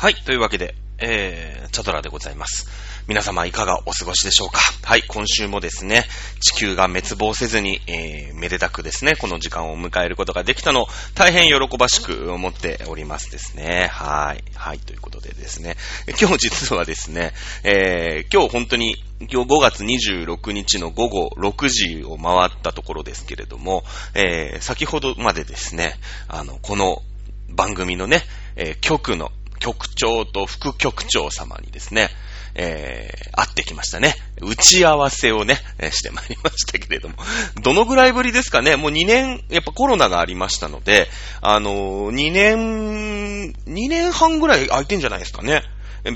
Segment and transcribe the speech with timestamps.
[0.00, 2.68] はい、というわけで、えー、チャドラでございます。
[3.08, 4.60] 皆様いかがお過ごしでしょうか？
[4.84, 6.04] はい、今週もですね、
[6.38, 13.88] 地球が滅亡せずに、えー、めでたくですね、この時間を迎えることができたのを大変喜ばしく思っておりますですね。
[13.90, 14.44] はい。
[14.54, 15.76] はい、ということでですね、
[16.20, 17.32] 今日実はですね、
[17.64, 23.82] えー、今日本当に、今日5月26日の午後6時を回ったところですけれども、
[24.14, 25.94] えー、先ほどまでですね、
[26.28, 27.02] あの、この
[27.48, 28.22] 番組のね、
[28.54, 32.08] えー局の局長と副局長様にですね、
[32.54, 34.14] えー、会ってきましたね。
[34.40, 35.58] 打ち合わせをね、
[35.92, 37.14] してまいりましたけれども。
[37.62, 41.08] どのぐらいぶりですかねもう2年、やっぱコロナがありましたので、
[41.40, 45.62] あのー、2年、2年半ぐらい空いてんじゃないですかね。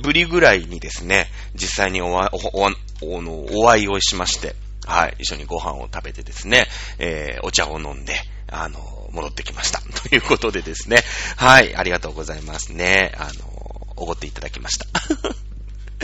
[0.03, 4.55] ぶりぐらいにですね、実際におわおおおのお会いをしまして、
[4.87, 6.67] はい、一緒にご飯を食べてですね、
[6.99, 8.15] えーお茶を飲んで、
[8.49, 9.81] あの、戻ってきました。
[10.09, 11.03] ということでですね、
[11.37, 13.13] はい、ありがとうございますね。
[13.17, 14.87] あの、おごっていただきました。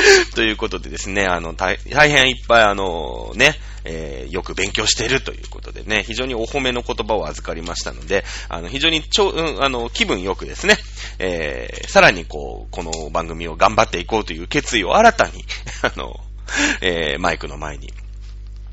[0.34, 10.76] ということでですね、あの、大変いっぱいあの、ね、えーよく勉強しているということでね、非常にお褒めの言葉を預かりましたので、あの、非常にちょ、うん、あの、気分よくですね、
[11.18, 15.44] えーさらにこう、この番組を頑張っていこうという決意を新たに、
[15.82, 16.20] あの、
[16.80, 17.92] えーマイクの前に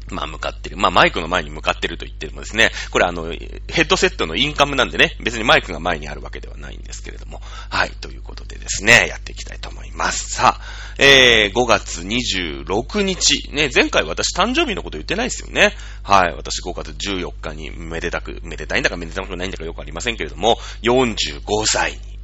[0.09, 0.77] まあ、向かってる。
[0.77, 10.35] まあ、マイクの前に向かってると言ってもですね、これあの、ヘッドセットのインカムなんでね、別にマイクが前にあるわけではないんですけれども、はい、ということでですね、やっていきたいと思います。
[10.35, 10.61] さあ、
[10.97, 15.73] えー、5月26日、ね、前回私誕生日のこと言ってないですよね。
[16.03, 22.14] はい、私5月14日にめでたく、めでたいんだかめでたくないんだかよくありませんけれども、45歳に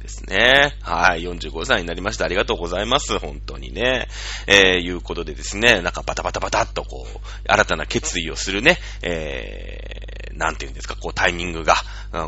[0.00, 0.76] ですね。
[0.82, 2.24] はい、45歳になりました。
[2.24, 3.18] ありがとうございます。
[3.18, 4.08] 本当にね。
[4.46, 10.09] えー、いうことでですね、なんかバタバタバタっとこう、新たな決意をするね、え、
[10.40, 11.76] なんていうんですか、こうタイミングが、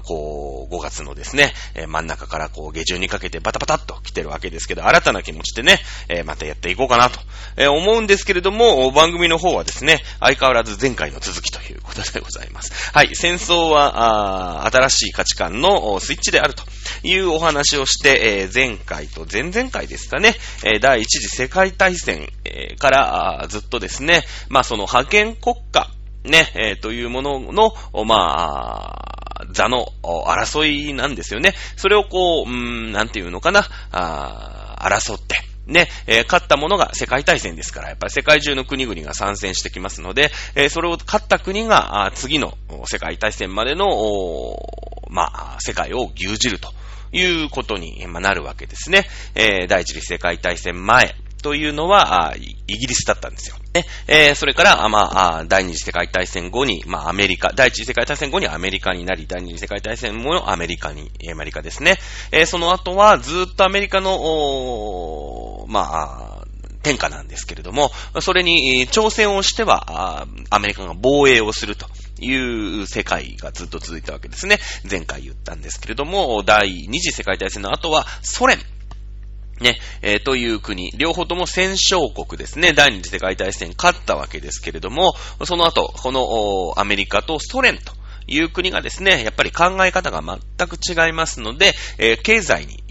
[0.05, 1.55] こう、5月のですね、
[1.89, 5.81] 真ん中からこう、下旬にかけてバタバタっと来てるわけですけど、新たな気持ちでね、
[6.25, 7.19] またやっていこうかなと、
[7.73, 12.93] 思うんですけれども、番組の方はですね、相変わらず前回の続きということでございます。
[12.93, 16.65] はい、戦争は、新しい価値観のスイッチであると
[17.03, 20.37] いうお話をして、前回と前々回ですかね、
[20.83, 22.29] 第一次世界大戦、
[22.79, 25.89] からずっとですね、まあその覇権国家、
[26.25, 27.75] ね、えーというものの、
[28.05, 31.55] まあ、座の争いなんですよね。
[31.77, 42.57] それをこう、うん、なんていうのかな、あ争って、ね、えー勝ったものが世界大戦ですから、やっぱり世界中の国々が参戦してきますので、えーそれを勝った国が、次の
[42.87, 43.87] 世界大戦までの、
[45.09, 46.73] まあ、世界を牛耳ると
[47.13, 49.07] いうことになるわけですね。
[49.35, 53.57] えー第一次世界大戦前というのは、イギリスだったんですよ。
[53.75, 61.99] ねえーそれから、まあ、第二次世界大戦後に、まあ、アメリカ、第一次世界大戦後にアメリカになり、第二次世界大戦もアメリカに、アメリカですね。
[62.31, 66.47] えーその後は、ずっとアメリカの、まあ、
[66.83, 71.87] 天下なんですけれども、それに挑戦をしては、アメリカが防衛をすると。
[72.25, 74.59] いう世界がずっと続いたわけですね。
[74.89, 78.59] 前回言ったんですけれども、第二次世界大戦の後はソ連。
[79.63, 82.73] ね、えーという国、両方とも戦勝国ですね。
[82.73, 85.15] 第二次世界大戦勝ったわけですけれども、
[85.45, 87.93] その後、このアメリカとソ連と
[88.27, 92.83] いう国がですね、やっぱり考え方が全く違いますので、えー経済に、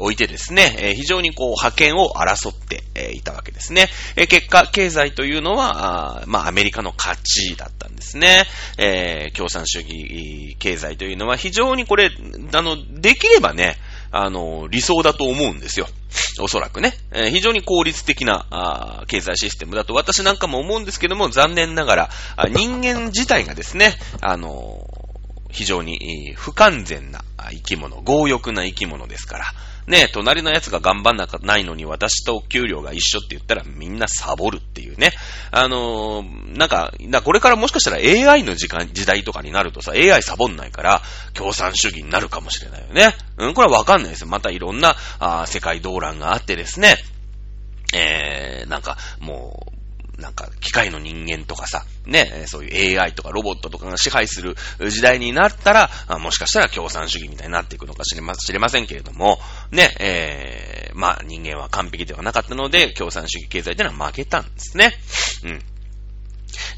[0.00, 3.88] おいてですね、えー非常にこう、覇権を争って、えいたわけですね。
[4.16, 8.44] え結果、経済というのは、あまあ、アメリカの勝ちだったんですね。
[8.76, 12.10] え共産主義経済というのは非常にこれ、
[12.52, 13.76] あの、できればね、
[14.10, 15.86] あの、理想だと思うんですよ。
[16.40, 16.94] おそらくね。
[17.12, 22.10] えー非常に効率的なあ経済システムだと私なんかも思うんですけども、残念ながら、
[22.50, 24.87] 人間自体がですね、あの、
[25.50, 29.44] 非常に不完全な生き物、強欲な生き物ですから。
[29.88, 35.12] ね、隣のやつが頑張んなかないのに私と給料が一緒って言ったらみんなサボるっていうね。
[35.50, 41.02] あのーなんか、なこれからもしかしたら AI の時間、時代とかになるとさ、AI サボんないから
[41.32, 43.16] 共産主義になるかもしれないよね。
[43.38, 44.26] うん、これはわかんないですよ。
[44.28, 46.96] またいろんなあ世界動乱があってですね。
[47.94, 49.77] えー、なんか、もう、
[50.18, 54.56] なんか、機械の人間とかさ、ね、そういう AI とかロボットとかが支配する
[54.90, 59.38] 時代になったら、もしかしたら共産主義みたいになっていくのか知れま知れませんけれども、
[59.70, 64.92] ね、えー、まあ人間は完璧ではなかったので、共産主義経済というのは負けたんですね。
[65.44, 65.62] うん。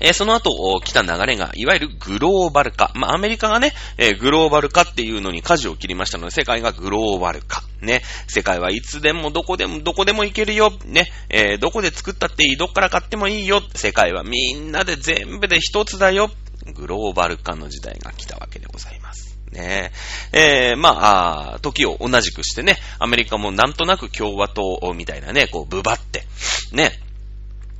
[0.00, 2.92] えーその後、来た流れが、いわゆるグローバル化。
[2.94, 7.62] まあ、アメリカがね、えーグローバル化っていうのに舵を切りましたので、世界がグローバル化。
[7.80, 8.02] ね。
[8.28, 10.72] 世界はいつでもどこでも、どこでも行けるよ。
[10.84, 11.10] ね。
[11.28, 12.56] えーどこで作ったっていい。
[12.56, 13.62] どっから買ってもいいよ。
[13.74, 16.30] 世界はみんなで全部で一つだよ。
[16.74, 19.38] グローバル化の時代が来たわけでございます。
[19.52, 19.90] ね
[20.32, 26.24] えー、まあ、時を同じくしてね、アメリカもなんとなく共和党みたいなね、こう、ぶばって、
[26.72, 26.92] ね、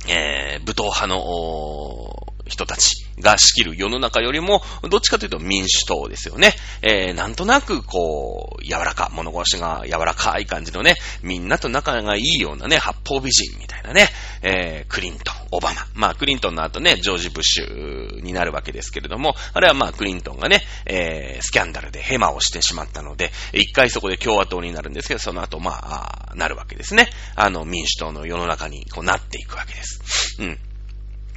[0.07, 3.00] えー、武闘派の、人たち。
[3.19, 6.53] が仕切る世の中よりも、どっちかというと民主党ですよね。
[6.81, 14.09] えー、なんとなく、こう、柔らか、物腰が柔らかい感じのね、みんなと仲がいいようなね、八方美人みたいなね、
[14.41, 15.87] えー、クリントン、オバマ。
[15.93, 27.09] まあ、クリントンの後ね、ジョージ・ブッシュになるわけですけれども、あれはまあ、クリントンがね、えー、スキャンダルでヘマをしてしまったので、一回そこで共和党になるんですけど、その後、まあ、なるわけですね。
[27.35, 30.37] あの、民主党の世の中にこうなっていくわけです。
[30.39, 30.59] うん。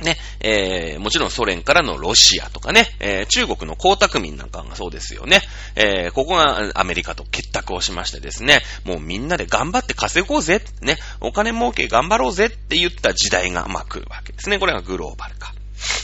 [0.03, 5.41] ね、えー、もちろんソ連からのロシアとかね、えー、中国の江沢民なんかがそうですよね。
[5.77, 14.59] えー、ここがアメリカと結託をしましてですね、もうみんなで頑張って稼ごうぜ、ね、お金儲け頑張ろうぜって言った時代が、まあ来るわけですね。
[14.59, 15.55] これがグローバル化。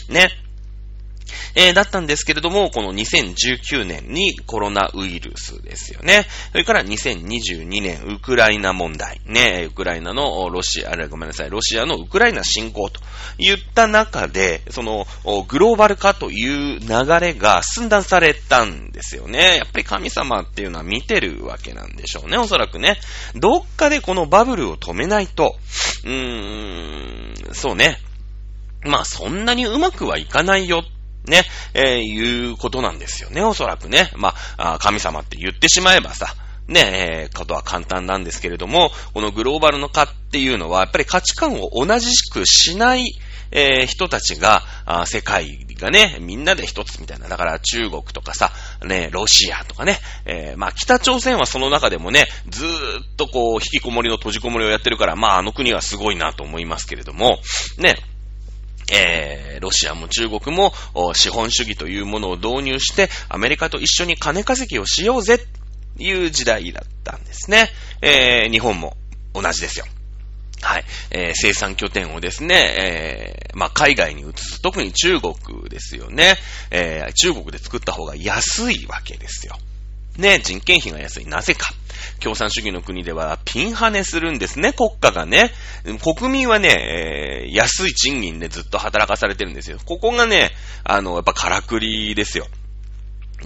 [0.09, 0.31] ね。
[1.55, 6.27] えー、だったんですけれども、この2019年にコロナウイルスですよね。
[6.53, 9.21] それから2022年、ウクライナ問題。
[9.27, 13.01] ね、ウクライナのロシア、あれごめんなさい、ロシアのウクライナ侵攻と
[13.39, 15.07] 言った中で、その、
[15.49, 19.57] グローバル化という流れが寸断されたんですよね。
[19.57, 22.99] やっぱり神様っていうのは見てるわけなんでしょうね、おそらくね。
[23.35, 25.57] どっかでこのバブルを止めないと、
[26.05, 27.99] うーん、そうね。
[28.83, 30.83] まあそんなにうまくはいかないよ
[31.27, 31.45] ね、
[31.75, 34.11] えー、いうことなんですよね、おそらくね。
[34.17, 36.35] まあ、神様って言ってしまえばさ、
[36.71, 43.19] ね、えー、ことは簡単なんですけれども、このグローバルの化っていうのは、やっぱり価値観を同じくしない、
[43.51, 47.29] えー、人たちが、あ世界がね、みんなで一つみたいな。
[47.29, 48.53] だから中国とかさ、
[48.85, 52.73] ね、ロシアとかね、えー、まあ北朝鮮はその中でもね、ずーっ
[53.17, 57.41] とこう、引きこもりの閉じこもりをやってるから、まああの国はすごいなと思いますけれども、
[57.79, 57.97] ね、
[58.91, 60.73] えー、ロシアも中国も
[61.15, 65.45] 資本主義というものを導入して、アメリカと一緒に金稼ぎをしようぜ、と
[66.03, 67.69] いう時代だったんですね。
[68.01, 68.97] えー、日本も
[69.35, 69.87] 同じですよ。
[70.63, 70.85] はい。
[71.11, 72.55] えー、生産拠点をですね、
[73.51, 74.61] えー、まあ、海外に移す。
[74.61, 75.35] 特に中国
[75.69, 76.37] ですよね。
[76.71, 79.59] えー、中国で作った方が安いわけですよ。
[80.17, 81.27] ね、人件費が安い。
[81.27, 81.73] なぜか。
[82.21, 85.53] 共産主義の国ではピンハネするんですね、国家がね。
[86.03, 89.79] 国民はね、えー、安い賃金でずっと働かされてるんですよ。
[89.85, 90.51] ここがね、
[90.85, 92.47] あの、やっぱからくりですよ。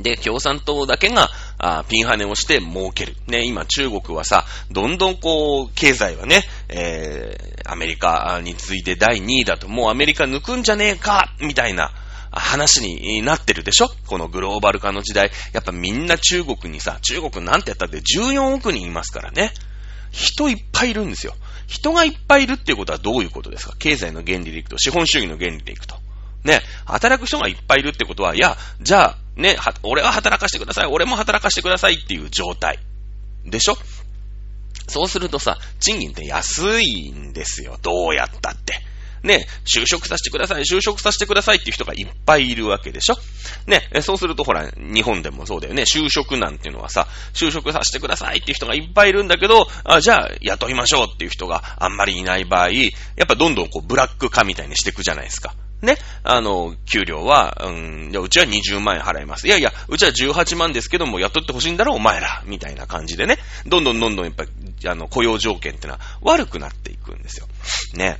[0.01, 3.15] で、共産党だけが、あピンハネをして儲ける。
[3.27, 11.93] ね、今中国はさ、どんどんこう、経済はね、えー、アメリカに次いで第2位だと、もうアメリカ抜くんじゃねえか、みたいな、
[12.35, 13.89] 話になってるでしょ？
[14.07, 15.31] このグローバル化の時代。
[15.53, 19.53] やっぱみんな中国にさ、中国なんてやったって14億人いますからね。
[20.11, 21.35] 人いっぱいいるんですよ。
[21.67, 23.75] 人がいっぱいいるっていうことはどういうことですか？
[23.79, 25.97] 経済の原理でいくと、資本主義の原理でいくと。
[26.45, 32.79] ね、働く人がいっぱいいるってことは、いや、じゃあ、ね、俺は働かせてください、俺も働かせてくださいっていう状態。
[33.47, 33.77] でしょ？
[34.87, 37.79] そうするとさ、賃金って安いんですよ。
[37.81, 38.75] どうやったって。
[39.25, 43.17] ね、就職させてください、就職させてくださいっていう人がいっぱいいるわけでしょ
[43.67, 52.91] ね、そうするとほら、日本でもそうだよね、就職なんていうのはさ、就職させてくださいっていう人がいっぱいいるんだけど、あじゃあ雇いましょうっていう人があんまりいない場合、や
[53.25, 55.55] っぱどんどんこうブラック化みたいにしていくじゃないですか。
[55.85, 59.47] ね、あの、給料は、うん、いや、うちは20万円払います。
[59.47, 64.51] いやいや、うちは18万ですけども、雇ってほしいんだろ、お前ら、みたいな感じでね、どんどんどんどんやっぱり、
[64.89, 67.47] あの、雇用条件ってのは悪くなっていくんですよ。
[67.95, 68.19] ね。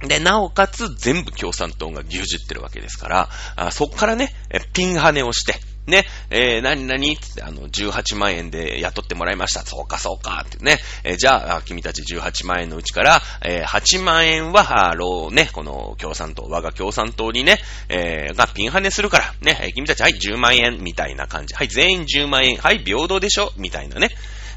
[0.00, 4.34] で、なおかつ全部共産党が牛耳ってるわけですから、あそこからね、
[4.72, 5.54] ピンハネをして、
[5.86, 9.62] ね、えー、何々って、あの、18万円で雇ってもらいました。
[9.62, 10.78] そうか、そうか、ってね。
[11.04, 21.54] えー、じゃあ、君たち18万円のうちから、えー、8万円は、あろうね、この共産党、我が共産党にね、えー、がピンハネするから、ね、君たち、はい、10万円、みたいな感じ。
[21.54, 24.10] はい、全員10万円、はい、平等でしょ、みたいなね。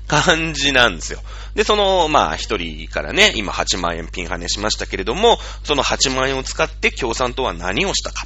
[0.08, 1.22] 感じなんですよ。
[1.56, 8.26] で、その、まあ、一人からね、今8万円ピンハネしましたけれども、その8万円を使って共産党は何をしたか。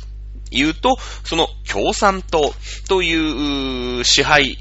[0.51, 2.53] 言うと、その共産党
[2.87, 4.57] という支配、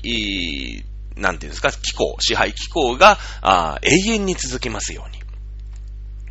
[1.16, 5.22] なんていうんですか、機構、支配機構があ永遠に続きますように。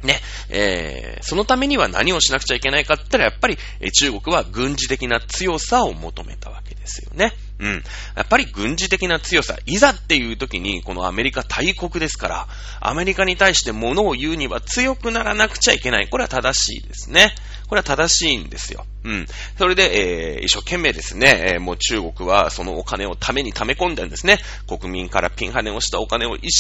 [0.04, 0.20] ね、
[0.50, 3.58] えー、そのためには何をしなくちゃいけないかって言ったら、やっぱり
[3.92, 7.34] 中国は軍事的な強さを求めたわけですよね。
[7.62, 7.84] うん。
[8.16, 12.48] やっぱり軍事的な強さ、いざっていう時に、このアメリカ大国ですから、
[12.80, 16.10] アメリカに対して物を言うには強くならなくちゃいけない。
[16.10, 17.34] これは正しいですね。
[17.68, 18.86] これは正しいんですよ。
[19.06, 19.28] うん。
[19.58, 24.40] それで、えー、一生懸命ですね、えー、もう中国はそのお金をために溜め込んでんですね。
[24.68, 26.52] 国民からピンハネをしたお金を一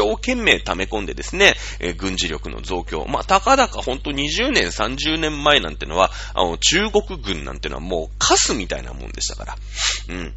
[0.00, 3.04] 生懸命溜め込んでですね、えー、軍事力の増強。
[3.06, 9.56] まあ、たかだかほんと20年、30年前なんてのは、あの、中国軍なんてのはもうカスみたいなもんでしたから。
[10.08, 10.34] うん。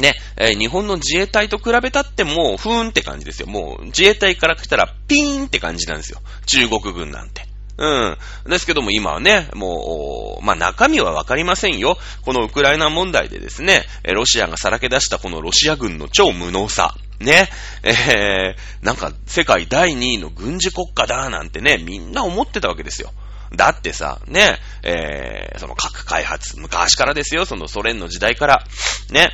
[0.00, 3.46] ね、えー日本の自衛隊と比べたってもう、ふーんって感じですよ。
[3.46, 6.20] もう、自衛隊から来たら、ピーンって感じなんですよ。
[6.46, 7.50] 中国軍なんて。
[7.80, 8.18] うん。
[8.46, 11.96] ですけども今はね、もう、まあ中身はわかりませんよ。
[12.22, 16.94] このウクライナ問題でですね、えロシアがさらけ出したこのロシア軍の超無能さ。
[17.20, 17.48] ね。
[17.82, 23.12] えー、なんか世界第2位の軍事国家だなんてね、みんな思ってたわけですよ。
[23.56, 28.64] だってさ、ね、えー、その核開発、昔からですよ、そのソ連の時代から、
[29.10, 29.30] ね、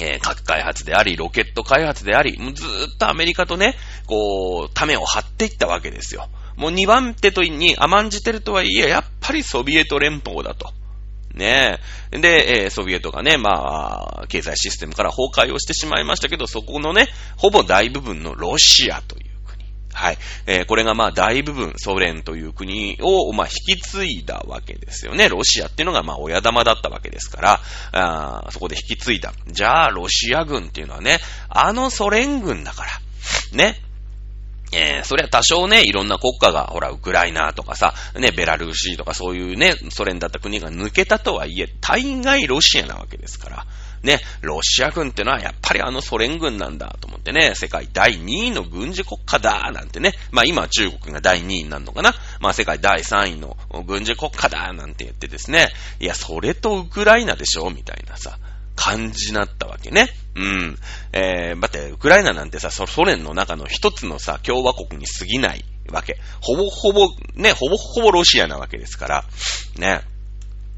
[0.00, 3.76] えー核開発であり、ロケット開発であり、もうずーっとアメリカとね、
[4.06, 6.28] こう、ためを張っていったわけですよ。
[6.56, 10.72] もう2番手とに甘んじてるとはいえ、やっぱりソビエト連邦だと。
[11.34, 11.78] ね
[12.10, 12.18] え。
[12.18, 19.27] で、えソビエトがね、まあ、経済システムから崩壊をしてしまいましたけど、そこのね、ほぼ大部分のロシアという。
[19.98, 20.18] はい。
[20.46, 25.28] えーこれがまあ大部分ソ連という国を、まあ引き継いだわけですよね。
[25.28, 27.60] ロシアっていうのがまあ親玉だったわけですから、
[27.92, 29.32] あそこで引き継いだ。
[29.48, 32.90] じゃあ、ロシア軍っていうのはね、あのソ連軍だから、
[33.52, 33.80] ね。
[34.70, 43.66] えー、そりゃ多少ね、いろんな国家が、ほら、ウクライナとかさ、ね、ベラルーシとかそういうね、ソ連だった国が抜けたとはいえ、大概ロシアなわけですから。
[44.02, 55.68] ね、ロシア軍ってのはやっぱりあのソ連軍なんだと思ってね、世界第2位の軍事国家だなんてね、まあ今中国が第2位になるのかな、まあ世界第3位の軍事国家だなんて言ってですね、
[56.00, 58.38] いや、それとウクライナでしょみたいなさ、
[58.78, 60.08] 感じになったわけね。
[60.36, 60.78] うん。
[61.12, 66.16] えー、だって、ウクライナなんてさ、ソ連の中の一つのさ、共和国に過ぎないわけ。
[66.40, 69.24] ほぼほぼ、ね、ほぼほぼロシアなわけですから、
[69.76, 70.02] ね。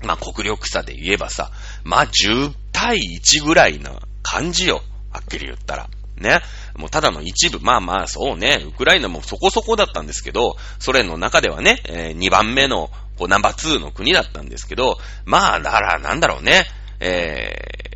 [0.02, 1.50] まあ、国力差で言えばさ、
[1.84, 4.82] まあ、10対1ぐらいな感じよ。
[5.10, 5.88] はっきり言ったら。
[6.16, 6.40] ね。
[6.76, 7.60] もうただの一部。
[7.60, 8.62] まあまあ、そうね。
[8.66, 16.66] ウクライナもそこそこだったんですけど、ソ連の中ではね、え2番目の、こう、ナンバー2の国だったんですけど、まあ、だから、なんだろうね。
[17.00, 17.54] え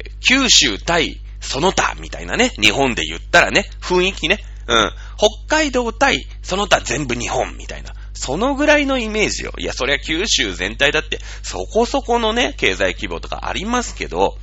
[0.08, 2.50] ー、九州対その他みたいなね。
[2.58, 4.38] 日本で言ったらね、雰囲気ね。
[4.66, 4.92] うん。
[5.18, 7.92] 北海道対その他全部日本みたいな。
[8.14, 9.52] そのぐらいのイメージよ。
[9.58, 14.38] いや、そりゃ九州全体だって、そこそこのね、経済規模とかありますけど、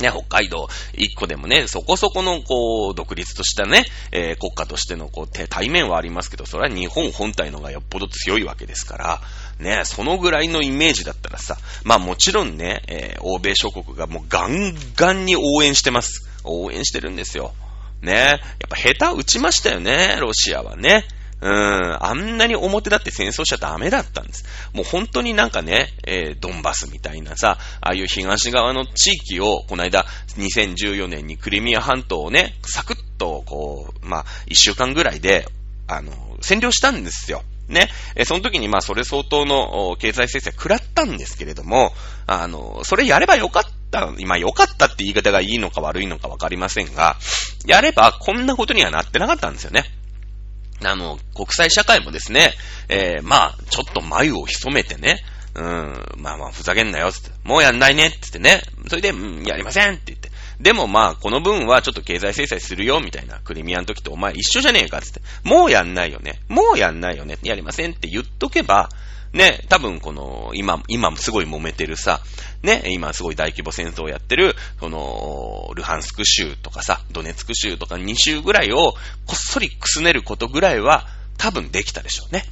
[0.00, 9.20] ね、北海道一個でもね、そこそこの、こう、独立としたね、えー国家としての、こう、対面はありますけど、それは日本本体のがよっぽど強いわけですから、
[9.58, 16.28] ね、そのぐらいのイメージだったらさ、まあもちろんね、えー欧米諸国がもうガンガンに応援してます。
[16.44, 17.54] 応援してるんですよ。
[18.02, 18.38] ね、やっ
[18.68, 21.06] ぱ下手打ちましたよね、ロシアはね。
[21.40, 24.44] うん、あんなに表だって戦争しちゃダメだったんです。
[24.72, 30.06] もう本当になんかね、えードンバスみたいなさ、ああいう東側の地域を、この間、
[30.38, 35.46] 2014年にクリミア半島をね、サクッと、こう、まあ、一週間ぐらいで、
[35.88, 37.42] あの、占領したんですよ。
[37.68, 37.88] ね。
[38.14, 41.92] えその時にまあ、それ相当の経済制裁食らったんですけれども、
[42.26, 47.16] あの、それやればよかった、今良かったって言い方がいいのか悪いのかわかりませんが、
[47.66, 49.84] やればこんなことにはなってなかったんですよね。
[50.84, 52.52] あの、国際社会もですね、
[52.88, 55.22] えー、まあ、ちょっと眉を潜めてね、
[55.54, 60.30] うん、まあまあ、ふざけんなよ、つって、もうやんないね、つってね、それで、うん、やりませんって言って。
[60.60, 63.40] でもまあ、この分はちょっと経済制裁するよ、みたいな。
[63.40, 65.20] クリミアの時とお前一緒じゃねえか、つって。
[65.44, 66.40] もうやんないよね。
[66.48, 67.38] もうやんないよね。
[67.42, 68.90] やりませんって言っとけば、
[69.36, 72.22] ね、多分この、今、今すごい揉めてるさ、
[72.62, 78.92] ね、今すごい大規模戦争をやってる、その、ルハンスク州とかさ、ドネツク州とか2州ぐらいを、
[79.26, 82.44] こっそりくすねることぐらいは、多分できたでしょうね。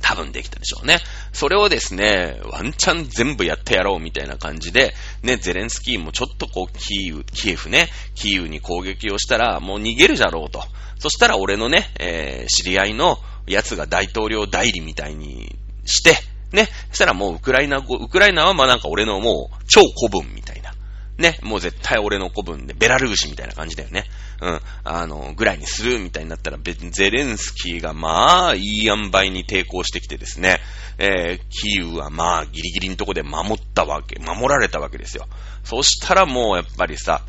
[0.00, 0.98] 多分できたでしょうね。
[1.32, 10.62] それをですね、ワンチャン全部やってやろうみたいな感じで、ね、ゼレンスキーもちょっとこう、キーウ、キエフね、キーウに攻撃をしたら、もう逃げるじゃろうと。
[10.98, 16.16] そしたら俺のね、えー知り合いのやつが大統領代理みたいにして、
[16.52, 20.72] ね、そしたらもうウクライナ語、ウクライナはまあなんか俺のもう超古文みたいな。
[21.18, 24.04] ね、もう絶対俺の古文で、ベラルーシみたいな感じだよね。
[24.40, 30.58] うん、あの、ぐらいにするみたいになったら、ゼレンスキーがまあ、いい塩梅に抵抗してきてですね、
[30.98, 35.26] えー、キーウはまあ、ギリギリのとこで守ったわけ、守られたわけですよ。
[35.64, 37.22] そしたらもうやっぱりさ、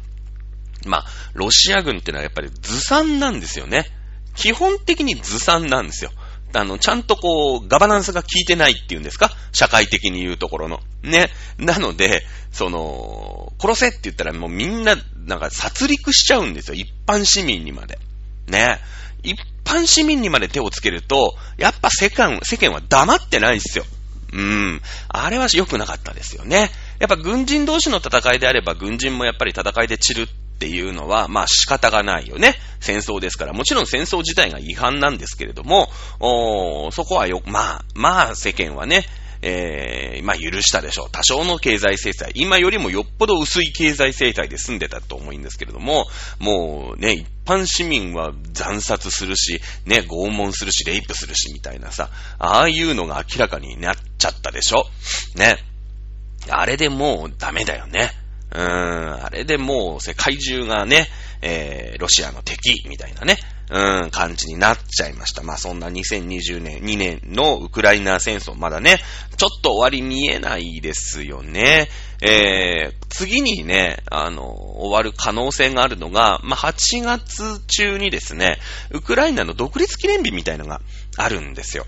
[0.86, 3.86] まあ、ロシア軍ってのはやっぱりずさんなんですよね。
[4.36, 6.12] 基本的にずさんなんですよ。
[6.53, 9.31] あの、ちゃんとこう、ガバナンスが効いてないっていうんですか？
[9.51, 10.79] 社会的に言うところの。
[11.01, 11.29] ね。
[11.57, 14.95] なので、その、殺せって言ったらもうみんな、
[15.25, 16.75] なんか殺戮しちゃうんですよ。
[16.75, 17.98] 一般市民にまで。
[18.48, 18.79] ね。
[19.24, 23.86] 一般市民にまで手をつけると、やっぱ世間、世間は黙ってないですよ。
[24.33, 24.81] うん。
[25.10, 26.72] あれは良くなかったですよね。
[27.00, 32.55] やっぱ軍人同士の戦いであれば、軍人もやっぱり戦いで散るっていうのは、まあ仕方がないよね。
[32.79, 33.53] 戦争ですから。
[33.53, 39.05] もちろん戦争自体が違反なんですけれども、おーそこはよ、まあ、まあ世間はね、
[39.41, 41.07] えー、まあ許したでしょう。
[41.12, 42.31] 多少の経済制裁。
[42.33, 46.07] 今よりもよっぽど薄い経済制裁で済んでたと思うんですけれども、
[46.39, 54.86] もうね、一般市民は惨殺するし、ね、拷問するし、レイプするし、みたいなさ、ああいうのが明らかになっちゃったでしょ。
[55.36, 55.57] ね。
[56.50, 58.12] あれでもうダメだよね。
[58.53, 61.07] うーん、あれでもう世界中がね、
[61.41, 63.38] えー、ロシアの敵みたいなね、
[63.69, 65.41] うん、感じになっちゃいました。
[65.41, 69.00] まあそんな2020年、2年のウクライナ戦争、まだね、
[69.38, 71.89] ちょっと終わり見えないですよね。
[72.22, 78.60] えー、次にね、あの、終わる可能性があるのが、まあ8月中にですね、
[78.91, 80.81] ウクライナの独立記念日みたいのが
[81.17, 81.86] あるんですよ。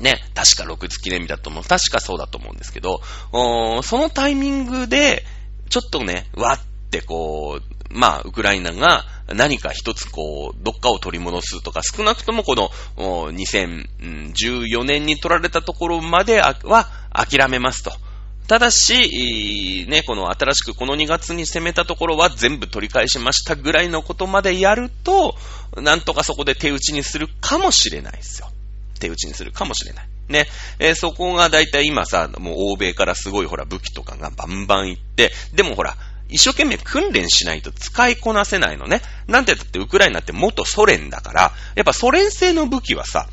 [0.00, 1.62] ね、確か6月記念日だと思う。
[1.62, 3.00] 確かそうだと思うんですけど、
[3.32, 5.24] そのタイミングで、
[5.70, 6.60] ちょっとね、わっ
[6.90, 12.70] てこう、まあ、ウクライナが何か一つこう、どっかを取り戻すとか、少なくともこの
[13.32, 17.92] 2014年に取られたところまでは諦めますと。
[18.48, 25.36] ただし、ね、この新しくこの2月に攻めたところは全部取り返しましたぐらいのことまでやると、
[25.76, 28.50] なんとかそこで手打ちにするかもしれないですよ。
[28.98, 30.08] 手打ちにするかもしれない。
[30.30, 30.46] ね、
[30.78, 35.96] えー、そこがだいたい今さ、もう欧米からすごいほら武器とかがバンバン行って、でもほら、
[36.28, 39.02] 一生懸命訓練しないと使いこなせないのね。
[39.26, 43.28] なんて言ったってウクライナって元ソ連だから、やっぱソ連製の武器はさ、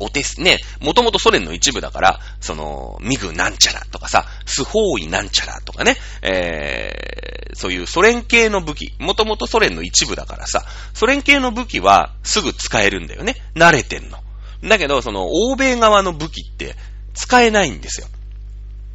[0.00, 13.36] お手す、ね、もともとソ連の一部だから、その、ミグなんちゃらとかさ、スホーイなんちゃらとかね、えー、そういうソ連系の武器、もともとソ連の一部だからさ、ソ連系の武器はすぐ使えるんだよね。
[13.54, 14.18] 慣れてんの。
[14.62, 16.76] だけど、その、欧米側の武器って
[17.14, 18.06] 使えないんですよ。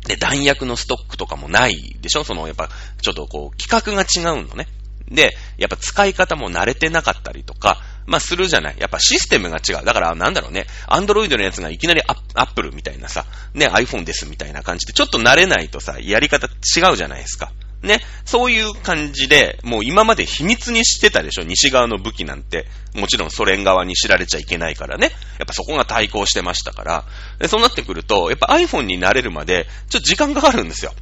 [0.08, 2.24] で、弾薬のストックとかもないでしょ？
[2.24, 2.70] その、やっぱ、
[3.02, 4.68] ちょっとこう、規格が違うのね。
[5.10, 8.76] で、やっぱ使い方も慣れてなかったりとか、まあするじゃない？
[8.78, 9.86] やっぱシステムが違う。
[9.86, 10.66] だからなんだろうね。
[10.86, 17.52] アンドロイドのやつがいきなりアップルみたいなさ、ね、iPhone ですみたいな感じで、ちょっと慣れないとさ、やり方違うじゃないですか。
[17.88, 18.02] ね。
[18.26, 22.68] そういう感じで、もう今まで秘密にしてたでしょ西側の武器なんて。
[22.94, 25.12] もちろんソ連側に知られちゃいけないからね。
[25.40, 27.06] やっぱそこが対抗してましたから。
[27.40, 30.94] でそうなってくると、やっぱ iPhone になれるまで、ちょっと時間かかるんですよ。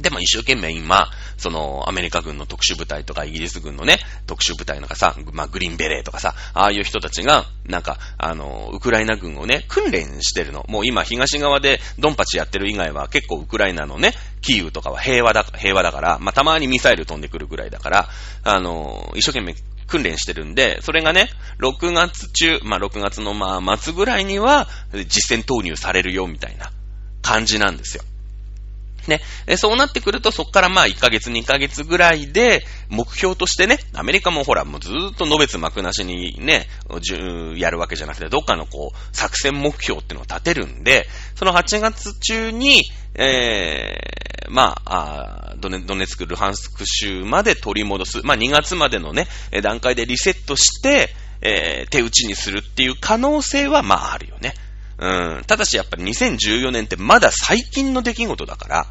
[0.00, 10.64] でも一生懸命今、その、アメリカ軍の特殊部隊とかイギリス軍のね、特殊部隊とかさ、まあ、グリーンベレーとかさ、ああいう人たちが、なんか、あの、ウクライナ軍をね、訓練してるの。
[10.68, 18.08] もう今、東側でドンパチやってる以外は結構ウクライナのね、キーウとかは平和だ、平和だから、まあ、たまにミサイル飛んでくるぐらいだから、
[18.44, 19.54] あの、一生懸命
[19.86, 21.30] 訓練してるんで、それがね、
[21.60, 26.70] 6月中、まあ、6月のまあ、末ぐらいには、実戦投入されるよ、みたいな
[27.22, 28.04] 感じなんですよ。
[29.08, 29.20] ね。
[29.56, 36.68] そうなってくると、そこからまあ1ヶ月2ヶ月ぐらいで、目標としてね、アメリカもほら、もうずーっとのべつ幕なしにね、
[37.56, 48.20] やるわけじゃなくて、どっかのこう、作戦目標っていうのを立てるんで、その8月中に、えー、まあ、ドネドネツク、ルハンスク州まで取り戻す。
[48.22, 49.26] まあ2月までのね、
[49.62, 54.54] 段階でリセットして、えー、手打ちにするっていう可能性はまああるよね。
[54.98, 55.44] うん。
[55.46, 58.86] ただしやっぱり2014年ってまだ最近の出来事だから、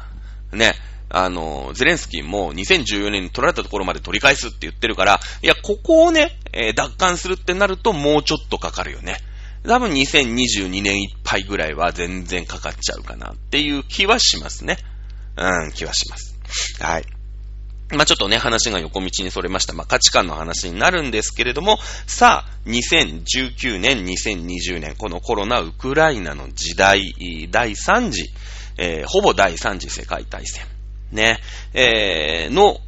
[0.52, 0.74] ね。
[1.08, 9.18] あの、ゼレンスキーも2014年に取られたところまで取り返すって言ってるから、いや、ここをね、えー、奪還するってなるともうちょっとかかるよね。
[9.64, 14.78] 多分2022年いっぱいぐらいは全然かかっちゃうかなっていう気はしますね。
[15.36, 16.36] うん、気はします。
[16.80, 17.15] はい。
[17.90, 19.72] まあ、ちょっとね、話が横道にそれました。
[19.72, 27.14] まあ、価値観の話になるんですけれども、さあ、2019年、2020年、このコロナ、ウクライナの時代、
[27.50, 28.28] 第3次、
[28.76, 30.66] えー、ほぼ第3次世界大戦、
[31.12, 31.38] ね、
[31.74, 32.80] えー、の、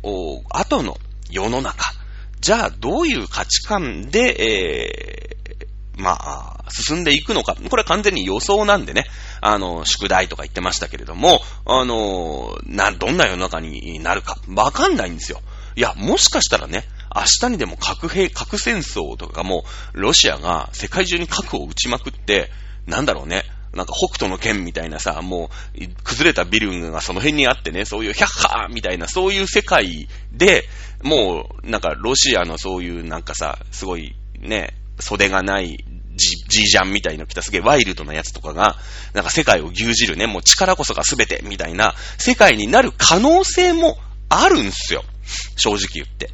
[0.50, 0.98] 後の
[1.30, 1.92] 世の中。
[2.40, 7.54] じゃあ、どういう価値観で、えー、まあ、進んでいくのか。
[7.54, 9.07] これは完全に予想なんでね。
[9.40, 15.40] あの、宿題とか言ってましたけれども、あの、な、どんな世の中になるか、わかんないんですよ。
[15.76, 22.50] いや、もしかしたらね、明日にでも核兵、核戦争とかも、ロシアが世界中に核を撃ちまくって、
[22.87, 30.64] なんだろうね、なんか北斗の剣みたいなさ、もう、崩れたビルがその辺にあってね、そういうヒャッハーみたいな、そういう世界で、
[31.02, 35.85] もう、なんかロシアのそういうなんかさ、すごいね、袖がない
[36.48, 38.76] ジージャンみたいの着たすげえワイルドなやつとかが、
[39.12, 45.04] なんか世界を牛耳るね、もう力こそが全てみたいな世界になる可能性もあるんすよ。
[45.56, 46.30] 正直言って。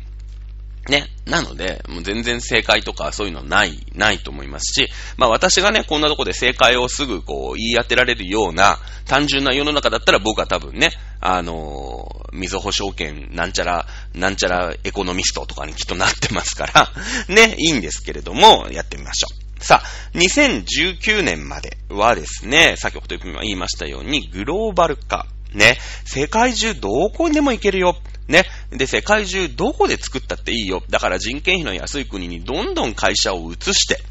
[0.89, 1.09] ね。
[1.27, 16.93] なので、もう全然正解とかそういうのない、ないと思いますし、まあ私がね、こんなとこで正解をすぐこう言い当てられるような単純な世の中だったら僕は多分ね、あのー、みずほ証券なんちゃら、なんちゃらエコノミストとかにきっとなってますから、
[17.29, 19.44] ね、いいんですけれども、やってみましょう。
[19.65, 25.27] さあ、2019年まではですね、先ほど言いましたように、グローバル化。
[25.55, 27.97] ね、世界中どこにでも行けるよ。
[28.29, 28.45] ね。
[28.73, 30.83] で、世界中どこで作ったっていいよ。
[30.91, 34.03] だから人件費の安い国にどんどん会社を移して、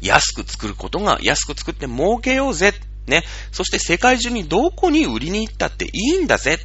[0.00, 2.74] 安く作ることが、安く作って儲けようぜ。
[3.08, 3.24] ね。
[3.50, 6.60] そして世界中にどこに売りに行ったっていいんだぜ。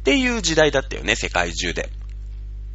[0.00, 1.88] っていう時代だったよね、世界中で。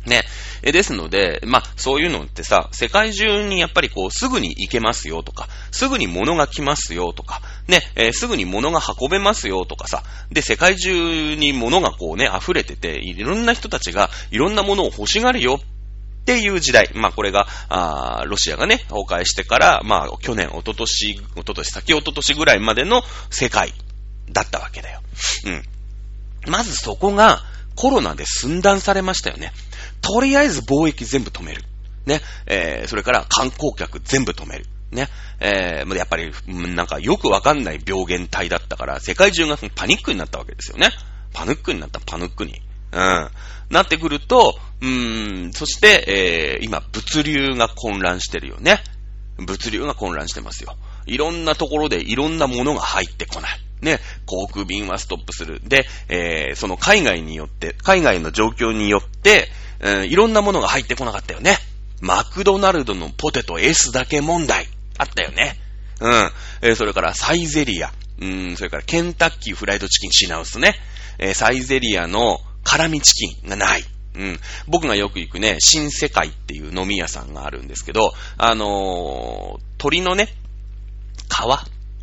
[0.07, 0.23] ね。
[0.63, 16.89] え、ですので、まあ、そういうのってさ、世界中にやっぱりこう、すぐに行けますよとか、すぐに物が来ますよとか、ね、えー、すぐに物が運べますよとかさ、で、世界中に物がこうね、溢れてて、いろんな人たちがいろんなものを欲しがるよっていう時代。
[16.93, 23.73] まあこれが、あロシアがね、崩壊してから、まあ去年、一昨年、一昨年、先一昨年ぐらいまでの世界
[24.29, 25.01] だったわけだよ。
[25.45, 25.63] うん。
[26.51, 27.43] まずそこが
[27.75, 29.53] コロナで寸断されましたよね。
[30.01, 31.63] とりあえず貿易全部止める。
[32.05, 32.21] ね。
[32.45, 34.65] えー、それから観光客全部止める。
[34.91, 35.09] ね。
[35.39, 40.89] えー、やっぱり、なんかよくわかんない病原体だったから、世界中がパニックになったわけですよね。
[41.33, 42.61] パニックになった、パニックに。
[42.91, 43.29] うん。
[43.69, 48.81] なってくると、うーん、そして、えー、今、物流が混乱してるよね。
[49.37, 50.77] 物流が混乱してますよ。
[51.05, 53.59] いろんなところでいろんなものが入ってこない。
[53.81, 55.61] ね、航空便はストップする。
[55.63, 59.49] で、えー、その海外によって、海外の状況によって、
[59.79, 61.57] えー、いろんなものが入ってこなかったよね。
[62.01, 64.67] マクドナルドのポテト S だけ問題。
[64.97, 65.59] あったよね。
[65.99, 66.31] うん。
[66.61, 67.91] えー、それからサイゼリア。
[68.19, 70.75] うん、それからケンタッキーフライドチキン品薄ね。
[71.19, 73.83] えー、サイゼリアの辛味チキンがない。
[74.15, 74.39] うん。
[74.67, 80.33] 僕がよく行くね、新世界っていう飲み屋さんがあるんですけど、あのー、鳥のね、
[81.29, 81.41] 皮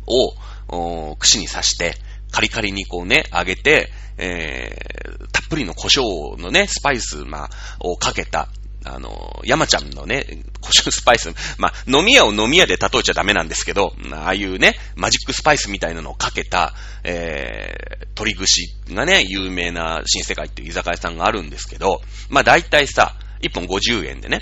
[0.07, 1.95] を、串に刺して、
[2.35, 8.49] カリカリにこうね、揚げて、えー、たっぷりの胡椒のね、スパイス、まあ、をかけた、
[8.83, 16.73] あの、山ちゃんのね、胡椒スパイス、まあ、飲み屋を飲み屋で例えちゃダメなんですけど、ああいうね、マジックスパイスみたいなのをかけた、
[17.05, 24.41] えー、鳥串がね、有名な新世界っていう居酒屋さんがあるんですけど、まあ大体さ、1本50円でね、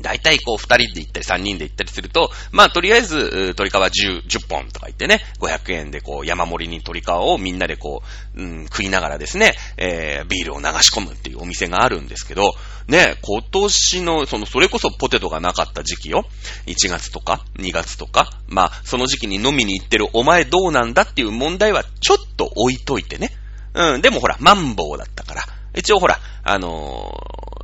[0.00, 8.02] 大体こう二人で行ったり三人で行ったりすると、まあとりあえず、鶏皮10、10本とか言ってね、500円でこう山盛りに鶏皮をみんなでこ
[8.36, 12.54] う、うん、食いながらですね、えー、ビールを流し込むっていうお店があるんですけど、
[12.88, 16.26] ね、今年の、その、それこそポテトがなかった時期よ。
[16.66, 23.30] 1月とか、2月とか、まあ、その時期に飲みに行ってるお前どうなんだっていう問題はちょっと置いといてね。
[23.74, 25.42] うん、でもほら、マンボウだったから、
[25.74, 27.12] 一応ほら、あの、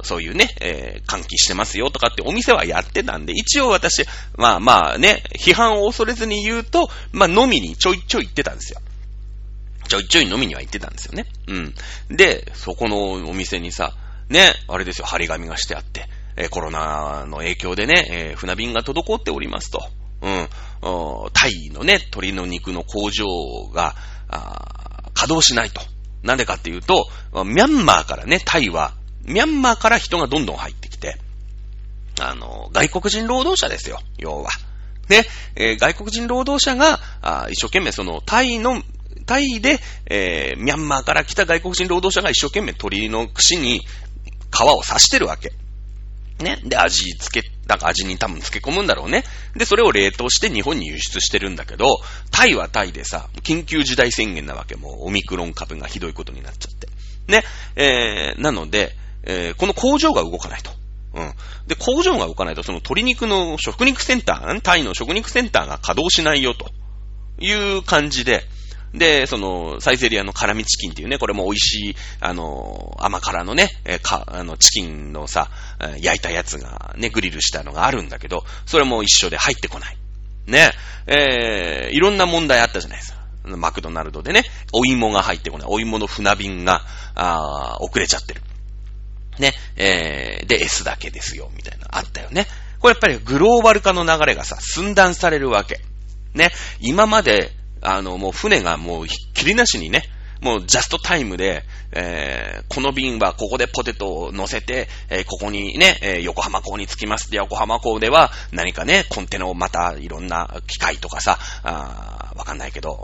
[0.05, 4.05] そういうね、えー、換気してますよとかってお店はやってたんで、一応私、
[4.37, 8.81] まあまあね、批判を恐れずに言うと、まあ飲みにちょいちょい行ってたんですよ。
[9.89, 11.27] ちょいちょい飲みには行ってたんですよね。
[11.49, 11.75] うん。
[12.17, 13.95] で、そこのお店にさ、
[14.29, 19.83] ね、あれですよ、張り紙がしてあって、えー、コロナの影響でね、えー、船便が滞っておりますと。
[20.23, 20.49] うん。
[21.33, 23.27] タイのね、鶏の肉の工場
[23.73, 23.97] が、
[25.15, 25.83] 稼働しないと。
[26.23, 27.09] なんでかっていうと、
[27.45, 31.17] ミャンマーからね、タイは、ミャンマーから人がどんどん入ってきて、
[32.21, 34.51] あの、外国人労働者ですよ、要は。
[35.09, 35.25] ね、
[35.57, 38.83] えー、外国人労働者が、あ一生懸命その、タイの、
[39.27, 45.53] タイで、えー、ミャンマーから来た外国人労働者が一生懸命鳥の串に皮を刺してるわけ。
[46.43, 46.61] ね。
[46.65, 49.25] で、味付け、なんか味に多分漬け込むんだろうね。
[49.55, 51.87] で、それを冷凍して日本に輸出してるんだけど、
[52.31, 54.77] タイはタイでさ、緊急事態宣言なわけ。
[54.77, 56.89] もうオミクロン株がひどいことになっちゃって。
[57.29, 57.45] ね。
[57.77, 60.71] えー、なので、えー、この工場が動かないと。
[61.15, 61.35] うん。
[61.67, 66.71] で、工場が動かないと、その鶏肉の食肉センター、タイの食肉センターが稼働しないよと
[67.41, 68.45] いう感じで、
[68.95, 75.49] で、その、サイゼリアの辛味チキンっていうね、これも美味しい、あの、甘辛のね、えか、あの、チキンのさ、
[76.01, 79.97] 焼いたやつがね、グリルしたのがあるんだけど、それも一緒で入ってこない。
[80.47, 80.73] ね、
[81.07, 83.21] えー、いろんな問題あったじゃないですか。
[83.45, 85.67] マクドナルドでね、お芋が入ってこない。
[85.71, 86.83] お芋の船便が、
[87.15, 88.43] あ遅れちゃってる。
[89.40, 92.46] ね、えー、で、S だけですよ、みたいな、あったよね。
[92.79, 95.81] これやっぱりグローバル化の流れがさ、寸断されるわけ。
[96.35, 96.50] ね、
[96.81, 100.05] 今まで、あの、もう船がもうひっきりなしにね、
[100.40, 112.96] もうジャストタイムで、えー、この便はここでポテトを乗せて、えー、ここにね、えー、横浜港に着きますで、横浜港では何かね、コンテナをまたいろんな機械とかさ、あわかんないけど、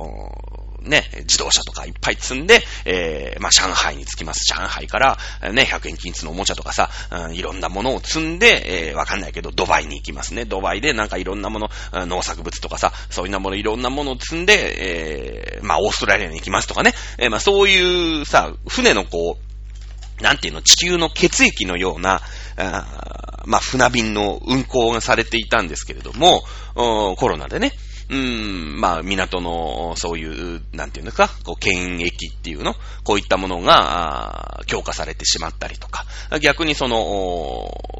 [0.87, 4.44] ね、自動車とかいっぱい積んで、えー、まあ、上海に着きます。
[4.46, 5.18] 上海から、
[5.53, 10.44] ね、100円均一のおもちゃとかさ、うん、いろんなものを積んで、えー、わかんないけど、ドバイに行きますね。
[10.44, 16.94] ドバイでなんかいろんなもの、農作物とかさ、そういうもの、いろんなものを積んで、えー、まあ、オーストラリアに行きますとかね。
[17.18, 22.22] えー、まあ、そういうさ、船のこう、なんていうの、地球の血液のような、
[22.57, 26.42] あまあ、船便の運航がされていたんですけれども、
[26.75, 27.72] コロナでね、
[28.09, 32.75] うーん、まあ、港の、そういう、なんていうんですか、こう、検疫っていうの？
[33.03, 36.05] こういったものが、強化されてしまったりとか、
[36.40, 36.97] 逆にその、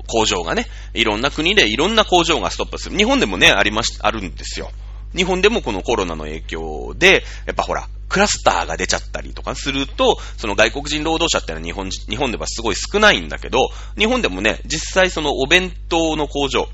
[0.09, 2.97] 工場がね、いろんな国でいろんな工場がストップする。
[2.97, 4.71] 日本でもね、ありまし、あるんですよ。
[5.15, 16.69] 日本でもこのコロナの影響で、やっぱほら、クラスターが出ちゃったりとかすると、その外国人労働者ってのは日本、日本ではすごい少ないんだけど、日本でもね、実際そのお弁当の工場、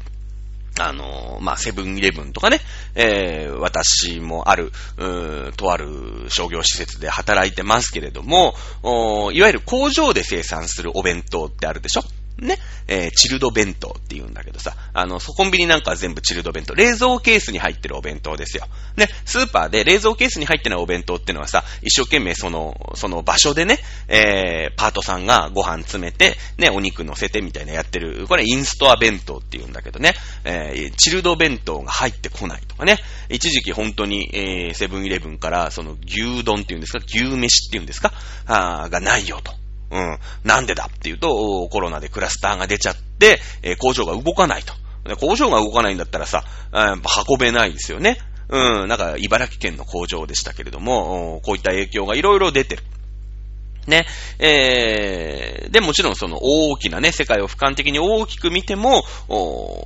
[0.78, 2.60] あのまあ、セブンイレブンとかね、
[2.94, 8.54] えー、私もある、うーんとある商業施設で働いてますけれども、
[9.32, 12.02] いわゆる工場で生産するお弁当ってあるでしょ？
[12.38, 16.74] ね、えー、チルド弁当って言うんだけどさ、あの、コンビニなんかは全部チルド弁当。
[16.74, 18.66] 冷蔵ケースに入ってるお弁当ですよ。
[18.96, 30.14] ね、スーパーで冷蔵ケースに入ってないお弁当ってのはさ、一生懸命その、その場所でね、えー、パートさんがご飯詰めて、ね、お肉乗せてみたいなやってる、これインストア弁当って言うんだけどね、
[30.44, 38.12] えー、チルド弁当が入ってこないとかね、一時期本当に、えー、セブンイレブンからその牛丼っていうんですか、牛飯っていうんですか、
[38.46, 39.61] あがないよと。
[39.92, 40.18] うん。
[40.42, 44.72] なんでだっていうと、コロナでクラスターが出ちゃって、え、工場が動かないと。
[45.16, 46.44] 工場が動かないんだったらさ、
[47.28, 48.18] 運べないですよね。
[48.48, 48.88] うん。
[48.88, 52.82] なんか、茨城県の工場でしたけれども、こういった影響がいろいろ出てる。
[53.86, 54.06] ね。
[54.38, 59.04] えー、で、もちろんその大きなね、世界を俯瞰的に大きく見ても、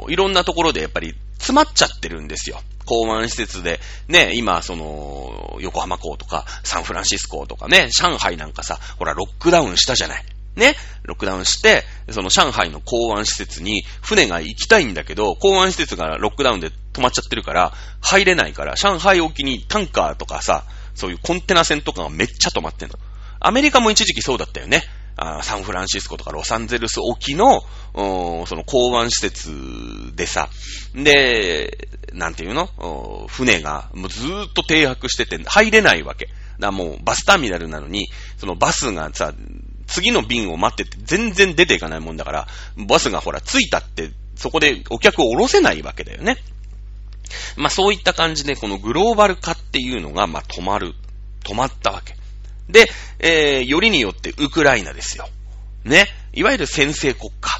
[0.08, 2.60] いろんなところでやっぱり詰まっちゃってるんですよ。
[2.86, 10.24] 港湾施設で、ね、今、その、横浜港とか、サンフランシスコとかね、上海なんかさ、ほら、ロックダウンしたじゃない。
[10.54, 22.98] ね、ロックダウンして、その上海の港湾施設に船が行きたいんだけど、港湾施設がロックダウンで止まっちゃってるから、入れないから、上海沖にタンカーとかさ、そういうコンテナ船とかがめっちゃ止まってんの。
[23.38, 24.82] アメリカも一時期そうだったよね。
[25.16, 27.62] あサンフランシスコとかロサンゼルス沖の、
[27.94, 29.50] その港湾施設
[30.14, 30.50] でさ、
[30.94, 32.68] で、なんていうの？
[33.28, 36.28] 船がもうずーっと停泊してて入れないわけ。
[36.58, 39.34] だもうバスターミナルなのに、そのバスがさ、
[39.86, 42.46] 次の便を待ってて全然出ていかないもんだから、
[42.86, 46.36] バスがほら着いたって、そこでお客を降ろせないわけだよね。
[47.56, 50.94] まあそういった感じで、このグローバル化っていうのが、まあ止まる。
[51.44, 52.16] 止まったわけ。
[52.68, 55.28] で、えー、よりによってウクライナですよ。
[55.84, 56.06] ね。
[56.32, 57.50] いわゆる先制国家。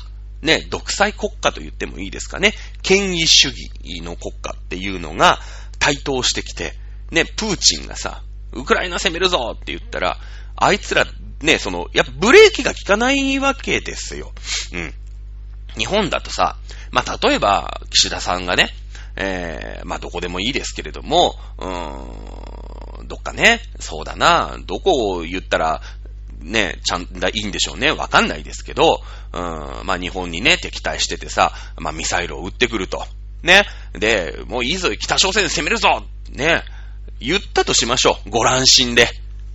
[0.43, 2.53] ね、独裁国家と言ってもいいですかね。
[2.83, 5.41] 権威主義の国家っていうのが
[5.79, 6.75] 台頭してきて、
[7.11, 10.19] ね、プーチンがさ、ウクライナ攻めるぞって言ったら、
[10.57, 11.07] あいつら、
[11.41, 14.33] ね、その、やっぱブレーキが効かないわけですよ。
[14.73, 14.95] うん。
[15.77, 16.57] 日本だとさ、
[16.91, 18.71] まあ、例えば、岸田さんがね、
[19.17, 22.46] えー、まあ、どこでもいいですけれども、うーん、
[23.07, 25.83] どっかね、そうだな、どこを言ったら、
[26.41, 27.91] ね、ちゃんだ、いいんでしょうね。
[27.91, 29.01] わかんないですけど、
[29.33, 29.41] うん、
[29.87, 33.05] まあ日本にね、敵対しててさ、まあミサイルを撃ってくると。
[33.43, 33.65] ね。
[33.95, 36.63] で、もういいぞ、北朝鮮攻めるぞね。
[37.21, 38.31] 言ったとしましょう。
[38.31, 39.09] ご乱心で。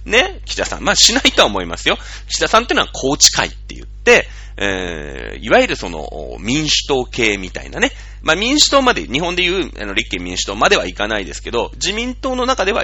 [0.05, 0.41] ね。
[0.45, 0.83] 岸田さん。
[0.83, 1.97] まあしないとは思いますよ。
[2.27, 7.91] 岸田さんってのは宏池会って言って、えー、いわゆるその民主党系みたいなね。
[8.21, 12.83] まあ民主党まで、日本でいうあの立憲民主党まではいかないですけど、自民党の中では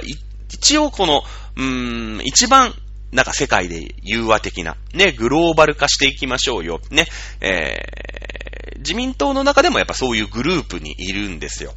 [0.52, 1.22] 一応この、
[1.56, 2.74] うーん、一番
[3.12, 7.06] なんか世界で融和的な、ね、グローバル化していきましょうよ、ね、
[7.40, 11.74] えー、自民党の中でもやっぱそういうグループにいるんですよ。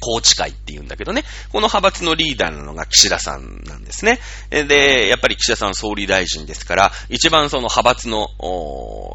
[0.00, 4.20] 高知会って言うんだけどね、この派閥のリーダーなのが岸田さんなんですね。
[4.50, 8.28] で、やっぱり岸田さん総理大臣ですから、一番その派閥の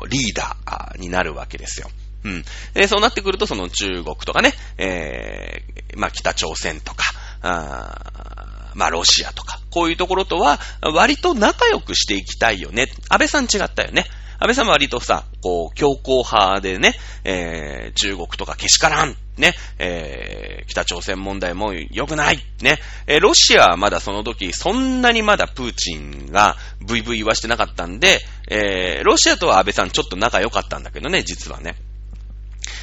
[0.09, 1.91] リーダーになるわけですよ。
[2.23, 2.45] うん。
[2.73, 7.03] で、そうなってくると、その中国とかね、えー、まあ北朝鮮とか、
[7.41, 12.87] あまあロシアとか、こういうところとは割と仲良くしていきたいよね。
[13.09, 14.05] 安倍さん違ったよね。
[14.41, 16.93] 安倍さんは割とさ、こう、強硬派でね、
[17.25, 31.75] えー、中国とかけしからん、ね、えー、北朝鮮問題も良くない、ね、えー、ロシアはまだその時、そんなにまだプーチンがブイブイ言わしてなかったんで、えー、ロシアとは安倍さんちょっと仲良かったんだけどね、実はね。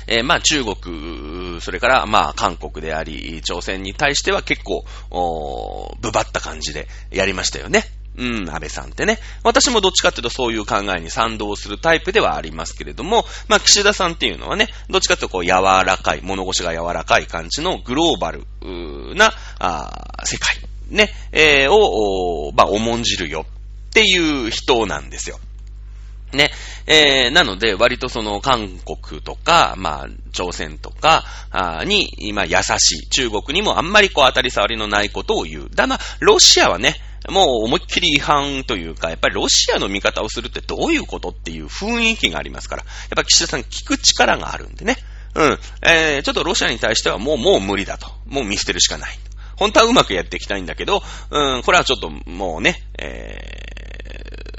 [0.07, 4.85] えー、まあ中国、それからまあ韓国であり、朝鮮に対しては結構、
[6.01, 7.85] ぶばった感じでやりましたよね。
[8.19, 9.19] うん、安倍さんってね。
[9.43, 18.47] 私もどっちかっていうとそういう考えに賛同するタイプではありますけれども、まあ岸田さんっていうのはね、どっちかっていうとこう柔らかい、物腰が柔らかい感じのグローバル
[19.15, 20.57] な、あ世界、
[20.89, 23.45] ね、えー、を、まあ重んじるよ
[23.89, 25.39] っていう人なんですよ。
[26.37, 26.51] ね。
[26.87, 33.09] えー、なので、割とその韓国とか、まあ、朝鮮とか、あに、まあ、優しい。
[33.09, 35.71] 中国にもあんまりこう当たり障りのないことを言う。
[35.75, 44.97] だな、ロシアはね、もう思いっきり違反というか、やっぱりロシアの味方をするってどういうことっていう雰囲気がありますから、やっぱ岸田さん聞く力があるんでね。
[45.35, 45.59] うん。
[45.83, 48.09] えー、ちょっとロシアに対してはもう、もう無理だと。
[48.27, 49.19] もう見捨てるしかない。
[49.57, 53.66] 本当はうまくやっていきたいんだけど、うん、これはちょっともうね、えー、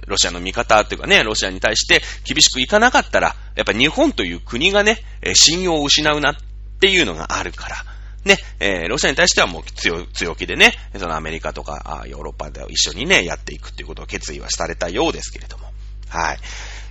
[0.07, 5.03] ロシアの味方というかね、ロシアに対して厳しくいかなかったら、やっぱ日本という国がね、
[5.35, 6.35] 信用を失うなっ
[6.79, 7.75] ていうのがあるから、
[8.23, 15.71] ね、えー、ロシアに対してはもう強、強気でね、そのアメリカとかヨーロッパで一緒にね、やっていくっていうことを決意はされたようですけれども。
[16.09, 16.39] はい。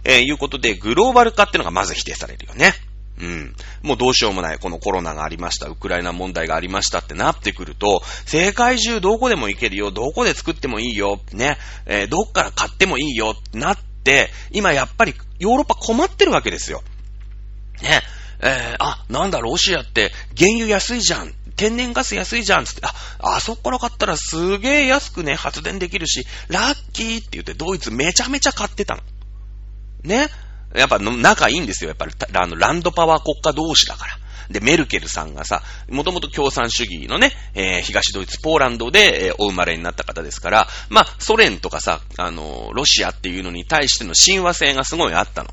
[0.05, 2.75] えー、いうことで、グローバル化っていうのがまず否定されるよね。
[3.19, 3.55] うん。
[3.83, 4.59] もうどうしようもない。
[4.59, 5.67] このコロナがありました。
[5.67, 9.91] ウクライナ問題がありましたってなってくると、世界中どこでも行けるよ。
[9.91, 11.21] どこで作ってもいいよ。
[11.33, 11.57] ね。
[11.87, 13.35] えー、どっから買ってもいいよ。
[13.39, 16.83] ってなって、今やっぱりヨーロッパ困ってるわけですよ。
[17.83, 18.03] ね。
[18.41, 21.33] えー、あ、なんだ、ロシアって原油安いじゃん。
[21.57, 29.03] 天然ガス安いじゃんつって、あ、あそこから買ったらすげえ安くね、発電できるし、ラッキーって言ってドイツめちゃめちゃ買ってたの。
[30.05, 30.29] ね。
[30.77, 31.89] やっぱ仲いいんですよ。
[31.89, 34.19] やっぱり、あの、ランドパワー国家同士だから。
[34.51, 45.51] で、メルケルさんがさ、もともと共産主義のね、えー、東ドイツ、ポーランドで、えー、お生まれになった方ですから、まあ、ソ連とかさ、あの、ロシアっていうのに対しての親和性がすごいあったの。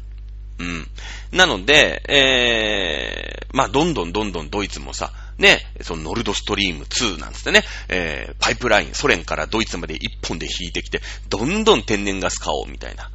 [0.60, 0.88] うん。
[1.32, 13.10] なので、えー、まあ、どんどんどんどんドイツもさ、ね、そのノルドストリーム2なんつってね、えー、パイプライン、ソ連からドイツまで一本で引いてきて、どんどん天然ガス買おうみたいな、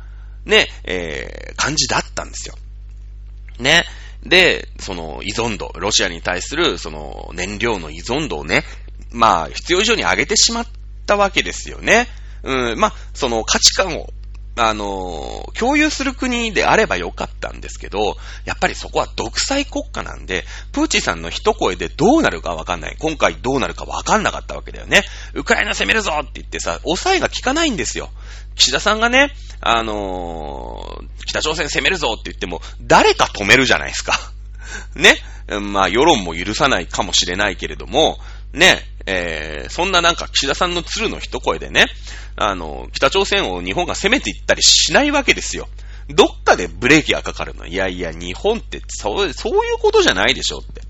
[0.44, 2.54] ね、えー、感じだったんですよ。
[3.58, 3.84] ね。
[4.24, 8.64] で、その依存度、ロシアに対するその燃料の依存度をね、
[9.10, 10.66] まあ、必要以上に上げてしまっ
[11.06, 12.08] たわけですよね。
[12.42, 14.10] うん、まあ、その価値観を
[14.60, 22.96] あの、共有する国であればよかったんですけど、やっぱりそこは独裁国家なんで、プーチンさんの一声でどうなるかわかんない。
[22.98, 25.02] 今回どうなるかわかんなかったわけだよね。
[25.34, 28.10] ウクライナ攻めるぞって言ってさ、抑えが効かないんですよ。
[28.58, 34.18] 岸田さんがね、あのー、北朝鮮攻めるぞって言っても、誰か止めるじゃないですか。
[34.94, 35.16] ね。
[35.60, 38.18] まあ、世論も許さないかもしれないけれども、
[38.52, 41.86] ね、えー、そんななんか岸田さんの鶴の一声でね、
[42.36, 45.68] あの、北朝鮮を日本が攻めていったりしないわけですよ。
[46.10, 47.66] どっかでブレーキがかかるの。
[47.66, 50.82] いやいや、日本ってそう、そういうことじゃないでしょって。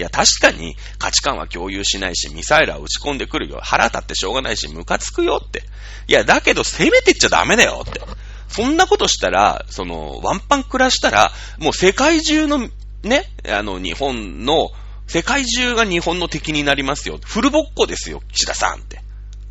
[0.00, 3.60] いや、確かに価値観は共有しないし、ミサイルは撃ち込んでくるよ。
[3.62, 5.62] 腹立ってしょうがないし、ムカつくよって。
[6.08, 8.00] いや、だけど攻めてっちゃダメだよって。
[8.48, 12.70] そんなことしたら、その、ワンパン暮らしたら、もう世界中の、
[13.02, 14.70] ね、あの、日本の、
[15.06, 17.20] 世界中が日本の敵になりますよ。
[17.22, 19.02] フルボッコですよ、岸田さんって。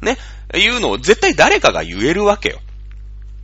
[0.01, 0.17] ね。
[0.55, 2.59] いうのを絶対誰かが言えるわけよ。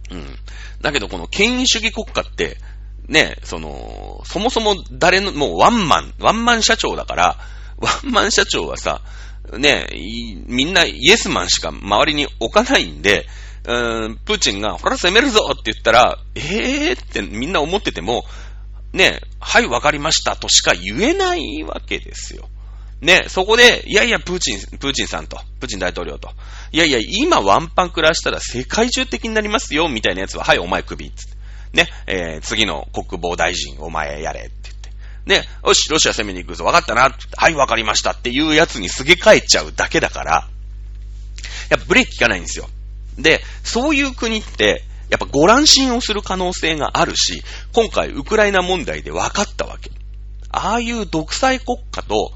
[0.09, 0.39] うん。
[0.81, 2.57] だけどこの権威主義国家って、
[3.07, 7.37] ね、その、そもそも誰の、もうワンマン、ワンマン社長だから、
[7.77, 9.01] ワンマン社長はさ、
[9.57, 9.87] ね、
[10.47, 13.27] みんなイエスマンしか周りに置かないんで、
[13.65, 18.25] うーん、プーチンが、ほら攻めるぞって言ったら、ええーってみんな思ってても、
[18.93, 22.47] ね、はい、わかりましたとしか言えないわけですよ。
[23.01, 26.29] ね、そこで、いやいや、プーチン、プーチンさんと、プーチン大統領と、
[26.71, 31.34] いやいや、今ワンパン暮らしたら世界中的になりますよ、みたいなやつは、はい、お前首、つって。
[31.75, 34.89] ね、えー、次の国防大臣、お前やれ、って言って。
[35.25, 40.47] ね、よし、ロシア攻めに行くぞ、わかったな、はい、わかりましたっていうやつにすげ替えちゃうだけだから、
[41.69, 42.69] やっぱブレーキ効かないんですよ。
[43.17, 49.91] で、そういう国って、やっぱご乱心をする可能性があるし、今回ウクライナ問題で分かったわけ。
[50.49, 52.31] ああいう独裁国家と、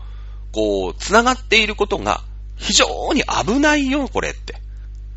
[0.52, 2.22] こう、繋がっていることが
[2.58, 4.56] 非常に危ないよ、これって。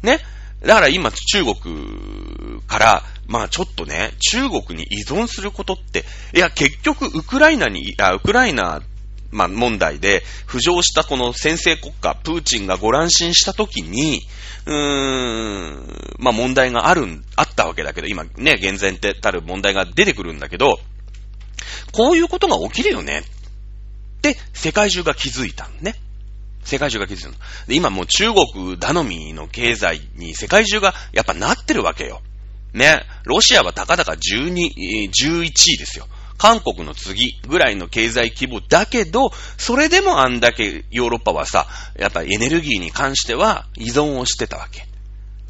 [0.02, 0.20] ね。
[0.62, 8.82] だから今中国から、まあちょっとね、中国に依存することって、いや結局ウクライナに、あウクライナ、
[9.30, 14.20] まあ問題で浮上したこの先制国家、プーチンがご乱心した時に、
[14.66, 20.78] うーん、まあ問題があるん、あったわけだけど、今ね、厳然たる問題が出てくるんだけど、
[21.92, 23.24] こういうことが起きるよね。
[24.20, 25.94] で、世界中が気づいたんね。
[26.64, 27.34] 世界中が気づいたの。
[27.66, 32.20] で、今もう中国頼みの経済に世界中がやっぱなってるわけよ。
[32.74, 33.04] ね。
[33.24, 36.06] ロシアはたかだか12、11位ですよ。
[36.38, 41.68] 韓国の次ぐらいの経済規模だけど、それでもあんだけヨーロッパはさ、
[41.98, 44.86] やっぱエネルギーに関しては依存をしてたわけ。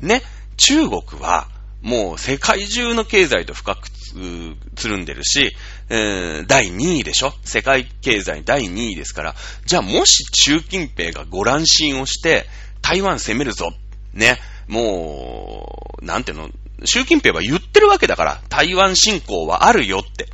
[0.00, 0.22] ね。
[0.58, 1.48] 中国は
[1.80, 5.56] もう世界中の経済と深くつるんでるし、
[5.88, 7.32] えー、第2位でしょ？
[7.42, 12.46] 世界経済第2位ですから、じゃあもし習近平がご乱心をして、
[12.82, 13.72] 台湾攻めるぞ。
[14.12, 14.38] ね。
[14.68, 16.50] もう、なんていうの、
[16.84, 20.28] 習近平は言ってるわけだから、台湾侵攻はあるよって。